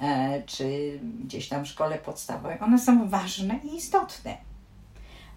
e, 0.00 0.42
czy 0.42 1.00
gdzieś 1.24 1.48
tam 1.48 1.64
w 1.64 1.68
szkole 1.68 1.98
podstawowej, 1.98 2.60
one 2.60 2.78
są 2.78 3.08
ważne 3.08 3.60
i 3.64 3.76
istotne, 3.76 4.36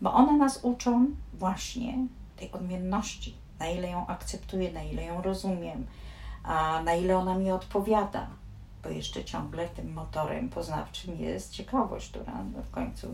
bo 0.02 0.13
one 0.13 0.38
nas 0.38 0.60
uczą 0.63 1.08
właśnie 1.34 1.98
tej 2.36 2.52
odmienności, 2.52 3.36
na 3.60 3.67
ile 3.67 3.89
ją 3.89 4.08
akceptuję, 4.08 4.72
na 4.72 4.84
ile 4.84 5.04
ją 5.04 5.22
rozumiem, 5.22 5.88
a 6.43 6.84
na 6.84 6.93
ile 6.93 7.17
ona 7.17 7.36
mi 7.36 7.52
odpowiada, 7.52 8.28
bo 8.84 8.89
jeszcze 8.89 9.24
ciągle 9.24 9.69
tym 9.69 9.93
motorem 9.93 10.50
poznawczym 10.50 11.15
jest 11.15 11.52
ciekawość, 11.52 12.10
która 12.10 12.34
w 12.65 12.72
końcu 12.72 13.08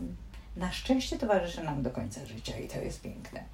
na 0.56 0.72
szczęście 0.72 1.18
towarzyszy 1.18 1.64
nam 1.64 1.82
do 1.82 1.90
końca 1.90 2.26
życia 2.26 2.58
i 2.58 2.68
to 2.68 2.78
jest 2.78 3.02
piękne. 3.02 3.44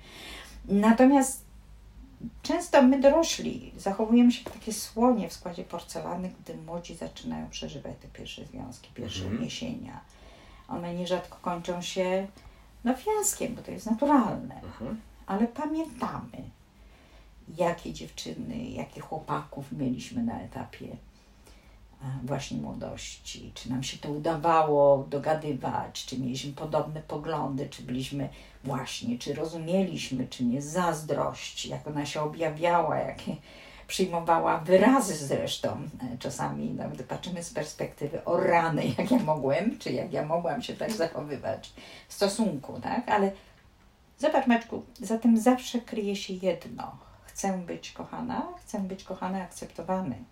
Natomiast 0.65 1.52
często 2.43 2.83
my 2.83 3.01
dorośli 3.01 3.73
zachowujemy 3.77 4.33
się 4.33 4.43
jak 4.45 4.55
takie 4.55 4.73
słonie 4.73 5.29
w 5.29 5.33
składzie 5.33 5.65
porcelany, 5.65 6.31
gdy 6.41 6.55
młodzi 6.57 6.95
zaczynają 6.95 7.51
przeżywać 7.51 7.93
te 8.03 8.09
pierwsze 8.09 8.47
związki, 8.47 8.91
pierwsze 8.95 9.23
mhm. 9.23 9.41
uniesienia. 9.41 10.01
One 10.69 10.95
nierzadko 10.95 11.39
kończą 11.43 11.83
się 11.83 12.27
no 12.85 12.95
fiaskiem, 12.95 13.55
bo 13.55 13.63
to 13.63 13.71
jest 13.71 13.87
naturalne. 13.87 14.55
Mhm. 14.55 15.01
Ale 15.27 15.47
pamiętamy, 15.47 16.51
jakie 17.59 17.93
dziewczyny, 17.93 18.65
jakie 18.65 19.01
chłopaków 19.01 19.73
mieliśmy 19.73 20.23
na 20.23 20.41
etapie 20.41 20.97
właśnie 22.23 22.59
młodości, 22.59 23.53
czy 23.55 23.71
nam 23.71 23.83
się 23.83 23.99
to 23.99 24.11
udawało 24.11 25.07
dogadywać, 25.11 26.05
czy 26.07 26.19
mieliśmy 26.19 26.53
podobne 26.53 27.03
poglądy, 27.03 27.69
czy 27.69 27.83
byliśmy 27.83 28.29
właśnie, 28.65 29.19
czy 29.19 29.35
rozumieliśmy, 29.35 30.29
czy 30.29 30.45
nie 30.45 30.63
zazdrość, 30.63 31.67
jak 31.67 31.87
ona 31.87 32.07
się 32.07 32.21
objawiała, 32.21 32.99
jakie 32.99 33.37
przyjmowała 33.87 34.59
wyrazy 34.59 35.27
zresztą. 35.27 35.69
E, 35.69 36.19
czasami, 36.19 36.77
gdy 36.93 37.05
patrzymy 37.05 37.43
z 37.43 37.51
perspektywy, 37.51 38.25
o 38.25 38.37
rany, 38.37 38.83
jak 38.99 39.11
ja 39.11 39.19
mogłem, 39.19 39.79
czy 39.79 39.93
jak 39.93 40.13
ja 40.13 40.27
mogłam 40.27 40.63
się 40.63 40.77
tak 40.77 40.93
zachowywać 40.93 41.73
w 42.09 42.15
stosunku, 42.15 42.81
tak? 42.81 43.09
Ale 43.09 43.33
zobacz, 44.19 44.47
Maczku, 44.47 44.83
za 45.01 45.19
tym 45.19 45.41
zawsze 45.41 45.81
kryje 45.81 46.17
się 46.17 46.35
jedno. 46.35 46.97
Chcę 47.25 47.59
być 47.59 47.93
kochana, 47.93 48.49
chcę 48.61 48.79
być 48.79 49.05
kochany, 49.05 49.43
akceptowany 49.43 50.25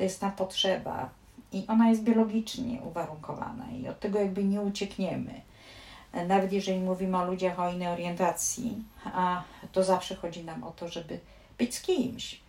to 0.00 0.04
jest 0.04 0.20
ta 0.20 0.30
potrzeba 0.30 1.10
i 1.52 1.64
ona 1.68 1.88
jest 1.88 2.02
biologicznie 2.02 2.80
uwarunkowana 2.82 3.70
i 3.70 3.88
od 3.88 4.00
tego 4.00 4.18
jakby 4.18 4.44
nie 4.44 4.60
uciekniemy. 4.60 5.40
Nawet 6.26 6.52
jeżeli 6.52 6.80
mówimy 6.80 7.18
o 7.18 7.24
ludziach 7.24 7.60
o 7.60 7.72
innej 7.72 7.88
orientacji, 7.88 8.84
a 9.04 9.42
to 9.72 9.84
zawsze 9.84 10.14
chodzi 10.14 10.44
nam 10.44 10.64
o 10.64 10.70
to, 10.70 10.88
żeby 10.88 11.20
być 11.58 11.74
z 11.74 11.82
kimś. 11.82 12.40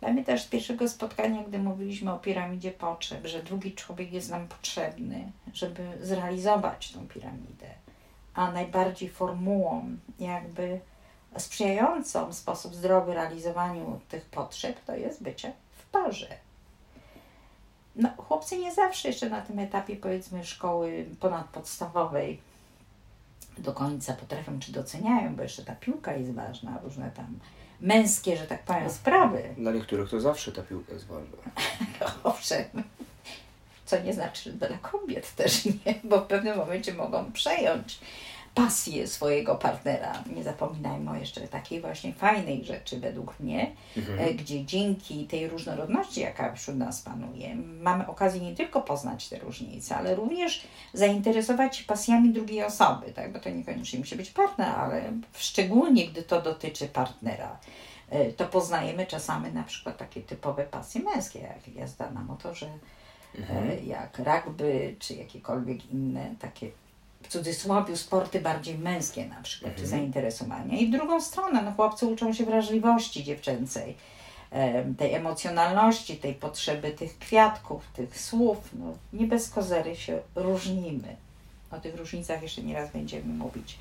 Pamiętasz 0.00 0.42
z 0.42 0.46
pierwszego 0.46 0.88
spotkania, 0.88 1.42
gdy 1.42 1.58
mówiliśmy 1.58 2.12
o 2.12 2.18
piramidzie 2.18 2.70
potrzeb, 2.70 3.26
że 3.26 3.42
drugi 3.42 3.72
człowiek 3.72 4.12
jest 4.12 4.30
nam 4.30 4.48
potrzebny, 4.48 5.32
żeby 5.54 5.98
zrealizować 6.02 6.92
tą 6.92 7.06
piramidę. 7.08 7.66
A 8.34 8.52
najbardziej 8.52 9.08
formułą, 9.08 9.96
jakby 10.18 10.80
sprzyjającą 11.36 12.32
sposób 12.32 12.74
zdrowy 12.74 13.14
realizowaniu 13.14 14.00
tych 14.08 14.24
potrzeb, 14.24 14.84
to 14.84 14.96
jest 14.96 15.22
bycie 15.22 15.52
w 15.76 15.86
parze. 15.86 16.43
No, 17.96 18.08
chłopcy 18.16 18.58
nie 18.58 18.74
zawsze 18.74 19.08
jeszcze 19.08 19.30
na 19.30 19.40
tym 19.40 19.58
etapie, 19.58 19.96
powiedzmy, 19.96 20.44
szkoły 20.44 21.06
ponadpodstawowej 21.20 22.40
do 23.58 23.72
końca 23.72 24.14
potrafią 24.14 24.60
czy 24.60 24.72
doceniają, 24.72 25.36
bo 25.36 25.42
jeszcze 25.42 25.64
ta 25.64 25.74
piłka 25.74 26.12
jest 26.12 26.32
ważna, 26.32 26.78
różne 26.84 27.10
tam 27.10 27.38
męskie, 27.80 28.36
że 28.36 28.46
tak 28.46 28.62
powiem, 28.62 28.90
sprawy. 28.90 29.42
Dla 29.58 29.72
niektórych 29.72 30.10
to 30.10 30.20
zawsze 30.20 30.52
ta 30.52 30.62
piłka 30.62 30.92
jest 30.92 31.06
ważna. 31.06 31.36
Owszem. 32.24 32.64
Co 33.86 34.00
nie 34.00 34.14
znaczy, 34.14 34.50
że 34.50 34.52
dla 34.52 34.78
kobiet 34.78 35.34
też 35.34 35.64
nie, 35.64 35.94
bo 36.04 36.20
w 36.20 36.26
pewnym 36.26 36.56
momencie 36.56 36.94
mogą 36.94 37.32
przejąć 37.32 37.98
pasję 38.54 39.06
swojego 39.06 39.54
partnera. 39.54 40.24
Nie 40.36 40.42
zapominajmy 40.42 41.10
o 41.10 41.14
jeszcze 41.14 41.40
takiej 41.40 41.80
właśnie 41.80 42.12
fajnej 42.12 42.64
rzeczy 42.64 43.00
według 43.00 43.40
mnie, 43.40 43.72
mhm. 43.96 44.18
E, 44.18 44.34
gdzie 44.34 44.64
dzięki 44.64 45.26
tej 45.26 45.48
różnorodności, 45.48 46.20
jaka 46.20 46.52
wśród 46.52 46.76
nas 46.76 47.02
panuje, 47.02 47.56
mamy 47.56 48.06
okazję 48.06 48.40
nie 48.40 48.56
tylko 48.56 48.80
poznać 48.80 49.28
te 49.28 49.38
różnice, 49.38 49.96
ale 49.96 50.14
również 50.14 50.66
zainteresować 50.92 51.76
się 51.76 51.84
pasjami 51.84 52.32
drugiej 52.32 52.64
osoby, 52.64 53.12
tak? 53.12 53.32
bo 53.32 53.38
to 53.38 53.50
niekoniecznie 53.50 53.98
musi 53.98 54.16
być 54.16 54.30
partner, 54.30 54.68
ale 54.68 55.12
szczególnie 55.32 56.08
gdy 56.08 56.22
to 56.22 56.42
dotyczy 56.42 56.88
partnera 56.88 57.58
e, 58.10 58.32
to 58.32 58.46
poznajemy 58.46 59.06
czasami 59.06 59.52
na 59.52 59.62
przykład 59.62 59.96
takie 59.96 60.20
typowe 60.20 60.64
pasje 60.64 61.00
męskie, 61.00 61.38
jak 61.38 61.76
jazda 61.76 62.10
na 62.10 62.20
motorze, 62.20 62.66
e, 62.66 63.38
mhm. 63.38 63.86
jak 63.86 64.18
rugby, 64.18 64.96
czy 64.98 65.14
jakiekolwiek 65.14 65.90
inne 65.90 66.34
takie 66.40 66.70
w 67.24 67.28
cudzysłowie 67.28 67.96
sporty 67.96 68.40
bardziej 68.40 68.78
męskie 68.78 69.26
na 69.26 69.42
przykład, 69.42 69.72
mhm. 69.72 69.84
czy 69.84 69.90
zainteresowania. 69.90 70.78
I 70.78 70.86
w 70.86 70.90
drugą 70.90 71.20
stronę, 71.20 71.62
no 71.62 71.72
chłopcy 71.72 72.06
uczą 72.06 72.32
się 72.32 72.44
wrażliwości 72.44 73.24
dziewczęcej, 73.24 73.96
tej 74.98 75.14
emocjonalności, 75.14 76.16
tej 76.16 76.34
potrzeby 76.34 76.90
tych 76.90 77.18
kwiatków, 77.18 77.86
tych 77.92 78.20
słów. 78.20 78.58
No, 78.72 78.86
nie 79.12 79.26
bez 79.26 79.50
kozery 79.50 79.96
się 79.96 80.18
różnimy. 80.34 81.16
O 81.70 81.80
tych 81.80 81.96
różnicach 81.96 82.42
jeszcze 82.42 82.62
nieraz 82.62 82.90
będziemy 82.90 83.34
mówić. 83.34 83.78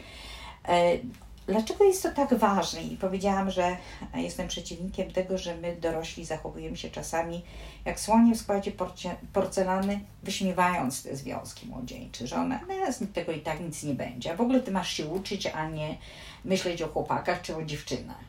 Dlaczego 1.48 1.84
jest 1.84 2.04
to 2.04 2.12
tak 2.12 2.34
ważne? 2.34 2.82
I 2.82 2.98
powiedziałam, 2.98 3.52
że 3.52 3.78
jestem 4.16 4.48
przeciwnikiem 4.48 5.12
tego, 5.12 5.38
że 5.38 5.56
my 5.56 5.76
dorośli 5.76 6.26
zachowujemy 6.26 6.78
się 6.78 6.90
czasami 6.90 7.42
jak 7.86 8.00
słonie 8.00 8.36
w 8.36 8.40
składzie 8.40 8.72
porcelany, 9.34 10.00
wyśmiewając 10.24 11.04
te 11.04 11.16
związki 11.16 11.68
młodzieńcze, 11.68 12.28
że 12.28 12.36
one, 12.36 12.60
no, 12.68 12.94
z 12.94 13.14
tego 13.14 13.32
i 13.32 13.40
tak 13.40 13.60
nic 13.60 13.84
nie 13.84 13.94
będzie. 13.94 14.34
A 14.34 14.36
w 14.36 14.42
ogóle 14.42 14.60
ty 14.60 14.72
masz 14.72 14.94
się 14.94 15.08
uczyć, 15.08 15.48
a 15.48 15.70
nie 15.70 15.98
myśleć 16.46 16.82
o 16.82 16.88
chłopakach 16.88 17.42
czy 17.42 17.56
o 17.56 17.64
dziewczynach. 17.64 18.24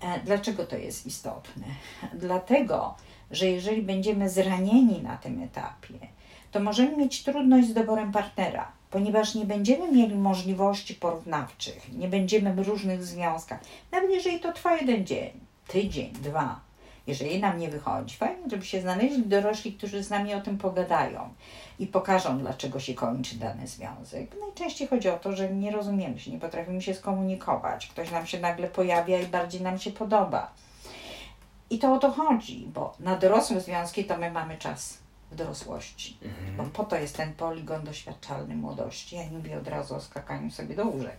E, 0.00 0.20
dlaczego 0.20 0.66
to 0.66 0.76
jest 0.76 1.06
istotne? 1.06 1.66
Dlatego, 2.14 2.94
że 3.30 3.46
jeżeli 3.46 3.82
będziemy 3.82 4.30
zranieni 4.30 5.02
na 5.02 5.16
tym 5.16 5.42
etapie, 5.42 5.94
to 6.52 6.60
możemy 6.60 6.96
mieć 6.96 7.24
trudność 7.24 7.68
z 7.68 7.74
doborem 7.74 8.12
partnera 8.12 8.72
ponieważ 8.94 9.34
nie 9.34 9.44
będziemy 9.44 9.92
mieli 9.92 10.14
możliwości 10.14 10.94
porównawczych, 10.94 11.92
nie 11.92 12.08
będziemy 12.08 12.54
w 12.54 12.68
różnych 12.68 13.04
związkach, 13.04 13.60
nawet 13.92 14.10
jeżeli 14.10 14.40
to 14.40 14.52
trwa 14.52 14.76
jeden 14.76 15.06
dzień, 15.06 15.30
tydzień, 15.68 16.12
dwa. 16.12 16.60
Jeżeli 17.06 17.40
nam 17.40 17.58
nie 17.58 17.68
wychodzi, 17.68 18.16
fajnie, 18.16 18.42
żeby 18.50 18.64
się 18.64 18.80
znaleźli 18.80 19.26
dorośli, 19.26 19.72
którzy 19.72 20.02
z 20.02 20.10
nami 20.10 20.34
o 20.34 20.40
tym 20.40 20.58
pogadają 20.58 21.28
i 21.78 21.86
pokażą, 21.86 22.38
dlaczego 22.38 22.80
się 22.80 22.94
kończy 22.94 23.36
dany 23.36 23.66
związek. 23.66 24.30
Najczęściej 24.40 24.88
chodzi 24.88 25.08
o 25.08 25.18
to, 25.18 25.32
że 25.32 25.52
nie 25.52 25.70
rozumiemy 25.70 26.20
się, 26.20 26.30
nie 26.30 26.40
potrafimy 26.40 26.82
się 26.82 26.94
skomunikować. 26.94 27.86
Ktoś 27.86 28.10
nam 28.10 28.26
się 28.26 28.40
nagle 28.40 28.68
pojawia 28.68 29.20
i 29.20 29.26
bardziej 29.26 29.60
nam 29.60 29.78
się 29.78 29.90
podoba. 29.90 30.50
I 31.70 31.78
to 31.78 31.94
o 31.94 31.98
to 31.98 32.10
chodzi, 32.10 32.68
bo 32.74 32.94
na 33.00 33.16
dorosłe 33.16 33.60
związki 33.60 34.04
to 34.04 34.18
my 34.18 34.30
mamy 34.30 34.58
czas 34.58 35.03
w 35.34 35.36
dorosłości. 35.36 36.18
Mhm. 36.22 36.56
Bo 36.56 36.64
po 36.64 36.84
to 36.84 36.96
jest 36.96 37.16
ten 37.16 37.32
poligon 37.32 37.84
doświadczalny 37.84 38.56
młodości. 38.56 39.16
Ja 39.16 39.24
nie 39.24 39.38
mówię 39.38 39.58
od 39.58 39.68
razu 39.68 39.94
o 39.94 40.00
skakaniu 40.00 40.50
sobie 40.50 40.76
do 40.76 40.86
łóżek. 40.86 41.18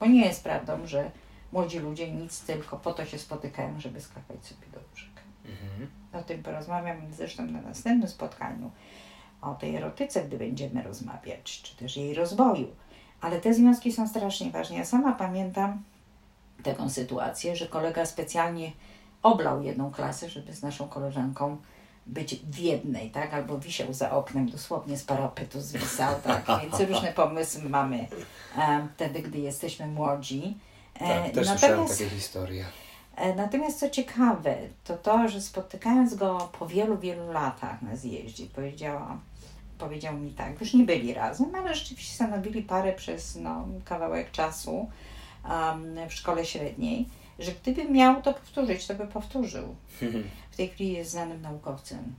Bo 0.00 0.06
nie 0.06 0.24
jest 0.24 0.44
prawdą, 0.44 0.86
że 0.86 1.10
młodzi 1.52 1.78
ludzie 1.78 2.12
nic 2.12 2.40
tylko 2.40 2.76
po 2.76 2.92
to 2.92 3.04
się 3.04 3.18
spotykają, 3.18 3.80
żeby 3.80 4.00
skakać 4.00 4.46
sobie 4.46 4.66
do 4.72 4.80
łóżek. 4.90 5.10
Mhm. 5.44 5.90
O 6.12 6.22
tym 6.22 6.42
porozmawiam 6.42 6.96
zresztą 7.12 7.46
na 7.46 7.60
następnym 7.60 8.08
spotkaniu. 8.08 8.70
O 9.42 9.54
tej 9.54 9.76
erotyce, 9.76 10.24
gdy 10.24 10.38
będziemy 10.38 10.82
rozmawiać, 10.82 11.62
czy 11.62 11.76
też 11.76 11.96
jej 11.96 12.14
rozwoju. 12.14 12.68
Ale 13.20 13.40
te 13.40 13.54
związki 13.54 13.92
są 13.92 14.08
strasznie 14.08 14.50
ważne. 14.50 14.76
Ja 14.76 14.84
sama 14.84 15.12
pamiętam 15.12 15.82
taką 16.62 16.90
sytuację, 16.90 17.56
że 17.56 17.66
kolega 17.66 18.06
specjalnie 18.06 18.72
oblał 19.22 19.62
jedną 19.62 19.90
klasę, 19.90 20.28
żeby 20.28 20.52
z 20.52 20.62
naszą 20.62 20.88
koleżanką 20.88 21.56
być 22.10 22.36
w 22.36 22.58
jednej, 22.58 23.10
tak? 23.10 23.34
Albo 23.34 23.58
wisiał 23.58 23.94
za 23.94 24.10
oknem, 24.10 24.50
dosłownie 24.50 24.98
z 24.98 25.04
parapetu 25.04 25.60
zwisał, 25.60 26.14
tak? 26.24 26.44
Więc 26.62 26.90
różne 26.90 27.12
pomysły 27.12 27.68
mamy 27.68 28.08
e, 28.58 28.88
wtedy, 28.94 29.20
gdy 29.20 29.38
jesteśmy 29.38 29.86
młodzi. 29.86 30.56
E, 30.94 31.22
tak, 31.22 31.32
też 31.32 31.48
słyszałem 31.48 31.88
takie 31.88 32.10
historie. 32.10 32.64
E, 33.16 33.34
natomiast 33.34 33.80
co 33.80 33.90
ciekawe, 33.90 34.56
to 34.84 34.96
to, 34.96 35.28
że 35.28 35.40
spotykając 35.40 36.14
go 36.14 36.50
po 36.58 36.66
wielu, 36.66 36.98
wielu 36.98 37.32
latach 37.32 37.82
na 37.82 37.96
zjeździe, 37.96 38.46
powiedziałam, 38.54 39.20
powiedział 39.78 40.16
mi 40.16 40.30
tak, 40.30 40.60
już 40.60 40.74
nie 40.74 40.84
byli 40.84 41.14
razem, 41.14 41.54
ale 41.54 41.74
rzeczywiście 41.74 42.14
stanowili 42.14 42.62
parę 42.62 42.92
przez 42.92 43.36
no, 43.36 43.66
kawałek 43.84 44.30
czasu 44.30 44.88
um, 45.50 46.08
w 46.08 46.14
szkole 46.14 46.44
średniej, 46.44 47.08
że 47.40 47.52
gdyby 47.52 47.84
miał 47.84 48.22
to 48.22 48.34
powtórzyć, 48.34 48.86
to 48.86 48.94
by 48.94 49.06
powtórzył. 49.06 49.74
W 50.50 50.56
tej 50.56 50.68
chwili 50.68 50.92
jest 50.92 51.10
znanym 51.10 51.42
naukowcem. 51.42 52.14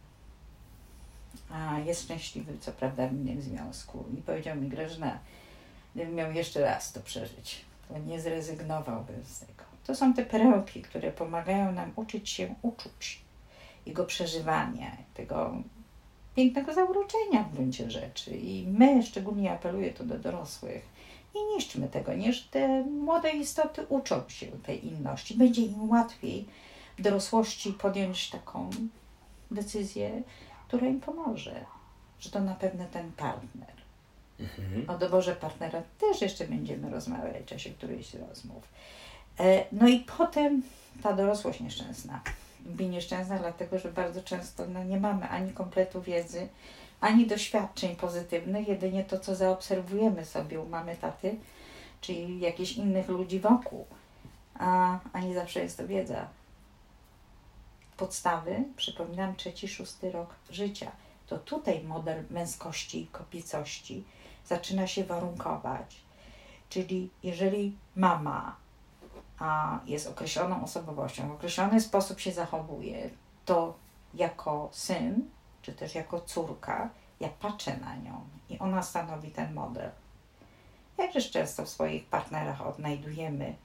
A 1.52 1.80
jest 1.80 2.04
szczęśliwy, 2.04 2.54
co 2.60 2.72
prawda, 2.72 3.08
w 3.08 3.14
innym 3.14 3.42
związku. 3.42 4.06
I 4.18 4.22
powiedział 4.22 4.58
mi, 4.58 4.70
Grażyna, 4.70 5.20
gdybym 5.96 6.16
miał 6.16 6.32
jeszcze 6.32 6.62
raz 6.62 6.92
to 6.92 7.00
przeżyć, 7.00 7.66
to 7.88 7.98
nie 7.98 8.22
zrezygnowałbym 8.22 9.24
z 9.26 9.40
tego. 9.40 9.64
To 9.86 9.96
są 9.96 10.14
te 10.14 10.26
perełki, 10.26 10.82
które 10.82 11.12
pomagają 11.12 11.72
nam 11.72 11.92
uczyć 11.96 12.30
się 12.30 12.56
uczuć, 12.62 13.22
jego 13.86 14.06
przeżywania, 14.06 14.98
tego 15.14 15.54
pięknego 16.36 16.74
zauroczenia 16.74 17.44
w 17.44 17.54
gruncie 17.54 17.92
rzeczy. 17.92 18.32
I 18.32 18.68
my, 18.68 19.04
szczególnie 19.04 19.52
apeluję 19.52 19.94
to 19.94 20.04
do 20.04 20.20
dorosłych, 20.20 20.86
nie 21.36 21.56
niszczmy 21.56 21.88
tego, 21.88 22.14
niż 22.14 22.42
te 22.42 22.84
młode 22.84 23.30
istoty 23.30 23.86
uczą 23.90 24.22
się 24.28 24.48
tej 24.48 24.88
inności. 24.88 25.36
Będzie 25.36 25.62
im 25.62 25.90
łatwiej 25.90 26.46
w 26.98 27.02
dorosłości 27.02 27.74
podjąć 27.74 28.30
taką 28.30 28.70
decyzję, 29.52 30.24
która 30.68 30.88
im 30.88 31.00
pomoże, 31.00 31.66
że 32.20 32.30
to 32.30 32.40
na 32.40 32.56
pewno 32.56 32.86
ten 32.86 33.12
partner. 33.12 33.82
Mhm. 34.40 34.90
O 34.90 34.98
doborze 34.98 35.36
partnera 35.36 35.82
też 36.00 36.22
jeszcze 36.22 36.48
będziemy 36.48 36.90
rozmawiać 36.90 37.44
w 37.44 37.46
czasie 37.46 37.70
którejś 37.70 38.14
rozmów. 38.14 38.64
E, 39.40 39.66
no 39.72 39.88
i 39.88 40.00
potem 40.00 40.62
ta 41.04 41.14
dorosłość 41.14 41.60
nieszczęsna. 41.60 42.22
Mówi 42.66 42.88
nieszczęsna, 42.88 43.40
dlatego 43.40 43.80
że 43.80 43.92
bardzo 43.92 44.24
często 44.24 44.68
no, 44.68 44.84
nie 44.84 45.00
mamy 45.00 45.30
ani 45.30 45.54
kompletu 45.54 46.02
wiedzy, 46.02 46.48
ani 47.02 47.28
doświadczeń 47.28 47.96
pozytywnych, 47.96 48.68
jedynie 48.68 49.04
to, 49.04 49.20
co 49.20 49.36
zaobserwujemy 49.36 50.26
sobie 50.26 50.60
u 50.60 50.70
mamy, 50.70 50.96
taty, 50.96 51.36
czyli 52.02 52.40
jakichś 52.40 52.72
innych 52.72 53.08
ludzi 53.08 53.40
wokół. 53.40 53.86
A, 54.60 55.00
a 55.14 55.20
nie 55.20 55.34
zawsze 55.34 55.60
jest 55.60 55.78
to 55.78 55.88
wiedza. 55.88 56.28
Podstawy, 57.98 58.64
przypominam, 58.76 59.36
trzeci, 59.36 59.68
szósty 59.68 60.12
rok 60.12 60.36
życia. 60.50 60.92
To 61.28 61.38
tutaj 61.38 61.84
model 61.84 62.24
męskości 62.30 63.02
i 63.02 63.08
kobiecości 63.08 64.04
zaczyna 64.46 64.88
się 64.88 65.04
warunkować. 65.04 66.02
Czyli 66.70 67.10
jeżeli 67.24 67.78
mama 67.96 68.56
a 69.42 69.80
jest 69.86 70.08
określoną 70.08 70.64
osobowością, 70.64 71.30
w 71.30 71.32
określony 71.32 71.82
sposób 71.82 72.20
się 72.20 72.32
zachowuje, 72.32 73.10
to 73.46 73.74
jako 74.14 74.70
syn, 74.72 75.30
czy 75.62 75.74
też 75.74 75.96
jako 75.96 76.22
córka, 76.22 76.90
ja 77.20 77.30
patrzę 77.40 77.78
na 77.78 77.96
nią 77.96 78.22
i 78.50 78.60
ona 78.60 78.84
stanowi 78.84 79.32
ten 79.32 79.54
model. 79.54 79.90
Jakżeż 80.98 81.32
często 81.32 81.66
w 81.66 81.70
swoich 81.70 82.06
partnerach 82.06 82.68
odnajdujemy 82.68 83.56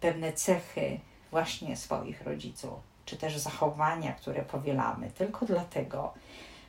pewne 0.00 0.32
cechy 0.32 1.00
właśnie 1.30 1.76
swoich 1.76 2.22
rodziców, 2.22 2.72
czy 3.04 3.16
też 3.16 3.38
zachowania, 3.38 4.12
które 4.12 4.42
powielamy, 4.42 5.10
tylko 5.10 5.46
dlatego, 5.46 6.14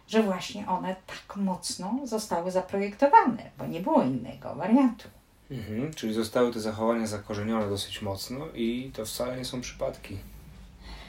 że 0.07 0.23
właśnie 0.23 0.67
one 0.67 0.95
tak 1.07 1.35
mocno 1.35 1.99
zostały 2.03 2.51
zaprojektowane, 2.51 3.51
bo 3.57 3.65
nie 3.65 3.79
było 3.79 4.03
innego 4.03 4.55
wariantu. 4.55 5.09
Mhm, 5.51 5.93
czyli 5.93 6.13
zostały 6.13 6.53
te 6.53 6.59
zachowania 6.59 7.07
zakorzenione 7.07 7.69
dosyć 7.69 8.01
mocno 8.01 8.47
i 8.53 8.91
to 8.93 9.05
wcale 9.05 9.37
nie 9.37 9.45
są 9.45 9.61
przypadki. 9.61 10.17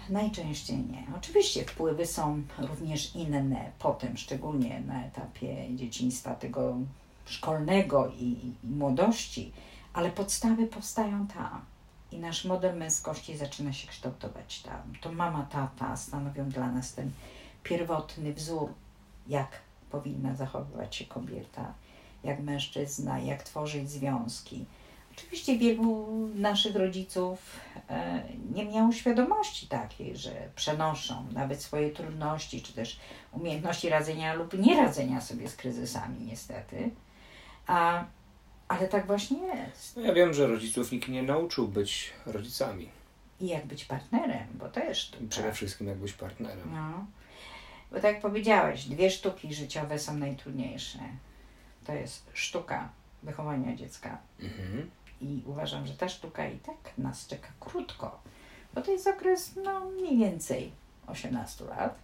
Najczęściej 0.09 0.77
nie. 0.77 1.07
Oczywiście 1.17 1.65
wpływy 1.65 2.07
są 2.07 2.43
również 2.59 3.17
inne 3.17 3.71
potem, 3.79 4.17
szczególnie 4.17 4.81
na 4.81 5.05
etapie 5.05 5.77
dzieciństwa 5.77 6.35
tego 6.35 6.77
szkolnego 7.27 8.09
i, 8.09 8.25
i 8.25 8.69
młodości, 8.69 9.53
ale 9.93 10.11
podstawy 10.11 10.67
powstają 10.67 11.27
tam 11.27 11.65
i 12.15 12.19
nasz 12.19 12.45
model 12.45 12.77
męskości 12.77 13.37
zaczyna 13.37 13.73
się 13.73 13.89
kształtować 13.89 14.63
tam. 14.63 14.93
To 15.01 15.13
mama, 15.13 15.47
tata 15.51 15.97
stanowią 15.97 16.49
dla 16.49 16.73
nas 16.73 16.95
ten 16.95 17.11
pierwotny 17.63 18.33
wzór, 18.33 18.73
jak 19.29 19.49
powinna 19.91 20.35
zachowywać 20.35 20.97
się 20.97 21.05
kobieta, 21.05 21.75
jak 22.25 22.41
mężczyzna, 22.41 23.19
jak 23.19 23.43
tworzyć 23.43 23.91
związki. 23.91 24.65
Oczywiście 25.17 25.59
wielu 25.59 26.09
naszych 26.35 26.77
rodziców 26.77 27.39
e, 27.91 28.23
nie 28.55 28.65
miało 28.65 28.93
świadomości 28.93 29.67
takiej, 29.67 30.17
że 30.17 30.31
przenoszą 30.57 31.27
nawet 31.33 31.63
swoje 31.63 31.91
trudności, 31.91 32.63
czy 32.63 32.73
też 32.73 33.01
umiejętności 33.33 33.89
radzenia 33.89 34.35
lub 34.35 34.59
nieradzenia 34.59 35.21
sobie 35.21 35.49
z 35.49 35.57
kryzysami, 35.57 36.27
niestety. 36.27 36.91
A, 37.67 38.05
ale 38.69 38.89
tak 38.89 39.07
właśnie 39.07 39.39
jest. 39.39 39.97
No 39.97 40.03
ja 40.03 40.13
wiem, 40.13 40.35
że 40.35 40.47
rodziców 40.47 40.93
nikt 40.93 41.09
nie 41.09 41.23
nauczył 41.23 41.69
być 41.69 42.13
rodzicami. 42.27 42.89
I 43.41 43.47
jak 43.47 43.67
być 43.67 43.85
partnerem, 43.85 44.47
bo 44.55 44.69
też. 44.69 45.13
I 45.21 45.27
przede 45.27 45.53
wszystkim 45.53 45.89
jak 45.89 45.99
być 45.99 46.13
partnerem. 46.13 46.71
No. 46.73 47.07
Bo 47.91 47.97
tak 47.97 48.15
jak 48.15 48.21
powiedziałeś, 48.21 48.85
dwie 48.85 49.11
sztuki 49.11 49.55
życiowe 49.55 49.99
są 49.99 50.19
najtrudniejsze 50.19 50.99
to 51.85 51.93
jest 51.93 52.31
sztuka 52.33 52.89
wychowania 53.23 53.77
dziecka. 53.77 54.19
Mhm. 54.41 54.91
I 55.25 55.43
uważam, 55.47 55.87
że 55.87 55.95
ta 55.95 56.09
sztuka 56.09 56.49
i 56.49 56.59
tak 56.59 56.77
nas 56.99 57.27
czeka 57.27 57.49
krótko, 57.61 58.19
bo 58.75 58.83
to 58.83 58.91
jest 58.91 59.07
okres 59.07 59.53
no, 59.65 59.81
mniej 59.85 60.17
więcej 60.17 60.71
18 61.07 61.65
lat. 61.65 61.99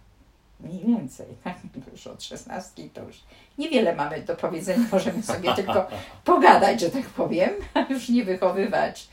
Mniej 0.59 0.85
więcej, 0.85 1.27
już 1.91 2.07
od 2.07 2.23
16 2.23 2.89
to 2.89 3.03
już 3.03 3.23
niewiele 3.57 3.95
mamy 3.95 4.21
do 4.21 4.35
powiedzenia, 4.35 4.85
możemy 4.91 5.23
sobie 5.23 5.53
tylko 5.53 5.87
pogadać, 6.23 6.81
że 6.81 6.89
tak 6.89 7.05
powiem, 7.05 7.49
a 7.73 7.79
już 7.79 8.09
nie 8.09 8.23
wychowywać. 8.23 9.09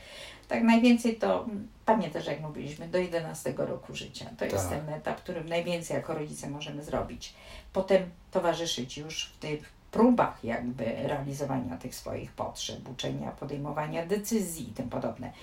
Tak 0.47 0.63
najwięcej 0.63 1.15
to, 1.15 1.45
pamiętasz 1.85 2.25
jak 2.25 2.41
mówiliśmy, 2.41 2.87
do 2.87 2.97
11 2.97 3.53
roku 3.57 3.95
życia. 3.95 4.25
To 4.25 4.35
tak. 4.35 4.51
jest 4.51 4.69
ten 4.69 4.89
etap, 4.89 5.17
którym 5.17 5.49
najwięcej 5.49 5.95
jako 5.95 6.13
rodzice 6.13 6.49
możemy 6.49 6.83
zrobić. 6.83 7.33
Potem 7.73 8.09
towarzyszyć 8.31 8.97
już 8.97 9.25
w 9.25 9.37
tych 9.37 9.78
próbach 9.91 10.43
jakby 10.43 10.85
realizowania 10.85 11.77
tych 11.77 11.95
swoich 11.95 12.31
potrzeb, 12.31 12.89
uczenia, 12.89 13.31
podejmowania 13.31 14.05
decyzji 14.05 14.69
i 14.69 14.73
tym 14.73 14.89
podobne. 14.89 15.33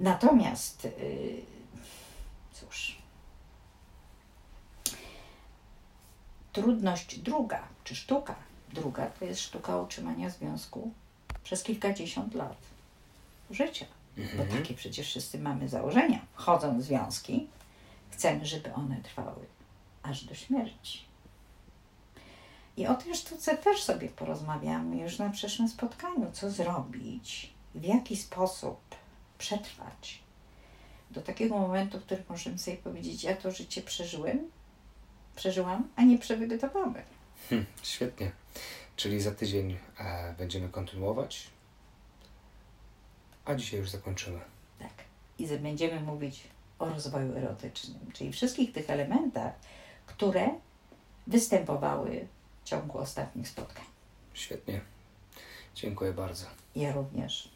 Natomiast, 0.00 0.84
yy, 0.84 1.42
cóż, 2.52 2.98
trudność 6.52 7.18
druga, 7.18 7.62
czy 7.84 7.96
sztuka 7.96 8.34
druga, 8.72 9.06
to 9.06 9.24
jest 9.24 9.40
sztuka 9.40 9.76
utrzymania 9.76 10.30
związku 10.30 10.92
przez 11.44 11.62
kilkadziesiąt 11.62 12.34
lat 12.34 12.56
życia. 13.50 13.86
Mhm. 14.18 14.38
Bo 14.38 14.56
takie 14.56 14.74
przecież 14.74 15.06
wszyscy 15.06 15.38
mamy 15.38 15.68
założenia. 15.68 16.20
Wchodzą 16.32 16.78
w 16.78 16.82
związki, 16.82 17.46
chcemy, 18.10 18.46
żeby 18.46 18.74
one 18.74 18.96
trwały 19.02 19.46
aż 20.02 20.24
do 20.24 20.34
śmierci. 20.34 21.07
I 22.78 22.86
o 22.86 22.94
tej 22.94 23.14
sztuce 23.14 23.56
też 23.56 23.82
sobie 23.82 24.08
porozmawiamy 24.08 24.96
już 24.96 25.18
na 25.18 25.30
przyszłym 25.30 25.68
spotkaniu. 25.68 26.30
Co 26.32 26.50
zrobić, 26.50 27.52
w 27.74 27.84
jaki 27.84 28.16
sposób 28.16 28.80
przetrwać 29.38 30.22
do 31.10 31.22
takiego 31.22 31.58
momentu, 31.58 32.00
w 32.00 32.02
którym 32.02 32.24
możemy 32.28 32.58
sobie 32.58 32.76
powiedzieć: 32.76 33.24
Ja 33.24 33.36
to 33.36 33.50
życie 33.50 33.82
przeżyłem, 33.82 34.50
przeżyłam, 35.36 35.88
a 35.96 36.02
nie 36.02 36.18
przewegetowałem. 36.18 37.04
Hmm, 37.48 37.66
świetnie. 37.82 38.30
Czyli 38.96 39.20
za 39.20 39.30
tydzień 39.30 39.78
e, 39.98 40.34
będziemy 40.38 40.68
kontynuować, 40.68 41.50
a 43.44 43.54
dzisiaj 43.54 43.80
już 43.80 43.90
zakończymy. 43.90 44.40
Tak. 44.78 44.92
I 45.38 45.46
będziemy 45.46 46.00
mówić 46.00 46.42
o 46.78 46.88
rozwoju 46.88 47.36
erotycznym, 47.36 48.12
czyli 48.12 48.32
wszystkich 48.32 48.72
tych 48.72 48.90
elementach, 48.90 49.52
które 50.06 50.50
występowały 51.26 52.28
ciągu 52.68 52.98
ostatnich 52.98 53.48
spotkań. 53.48 53.84
Świetnie. 54.34 54.80
Dziękuję 55.74 56.12
bardzo. 56.12 56.46
Ja 56.76 56.92
również. 56.92 57.48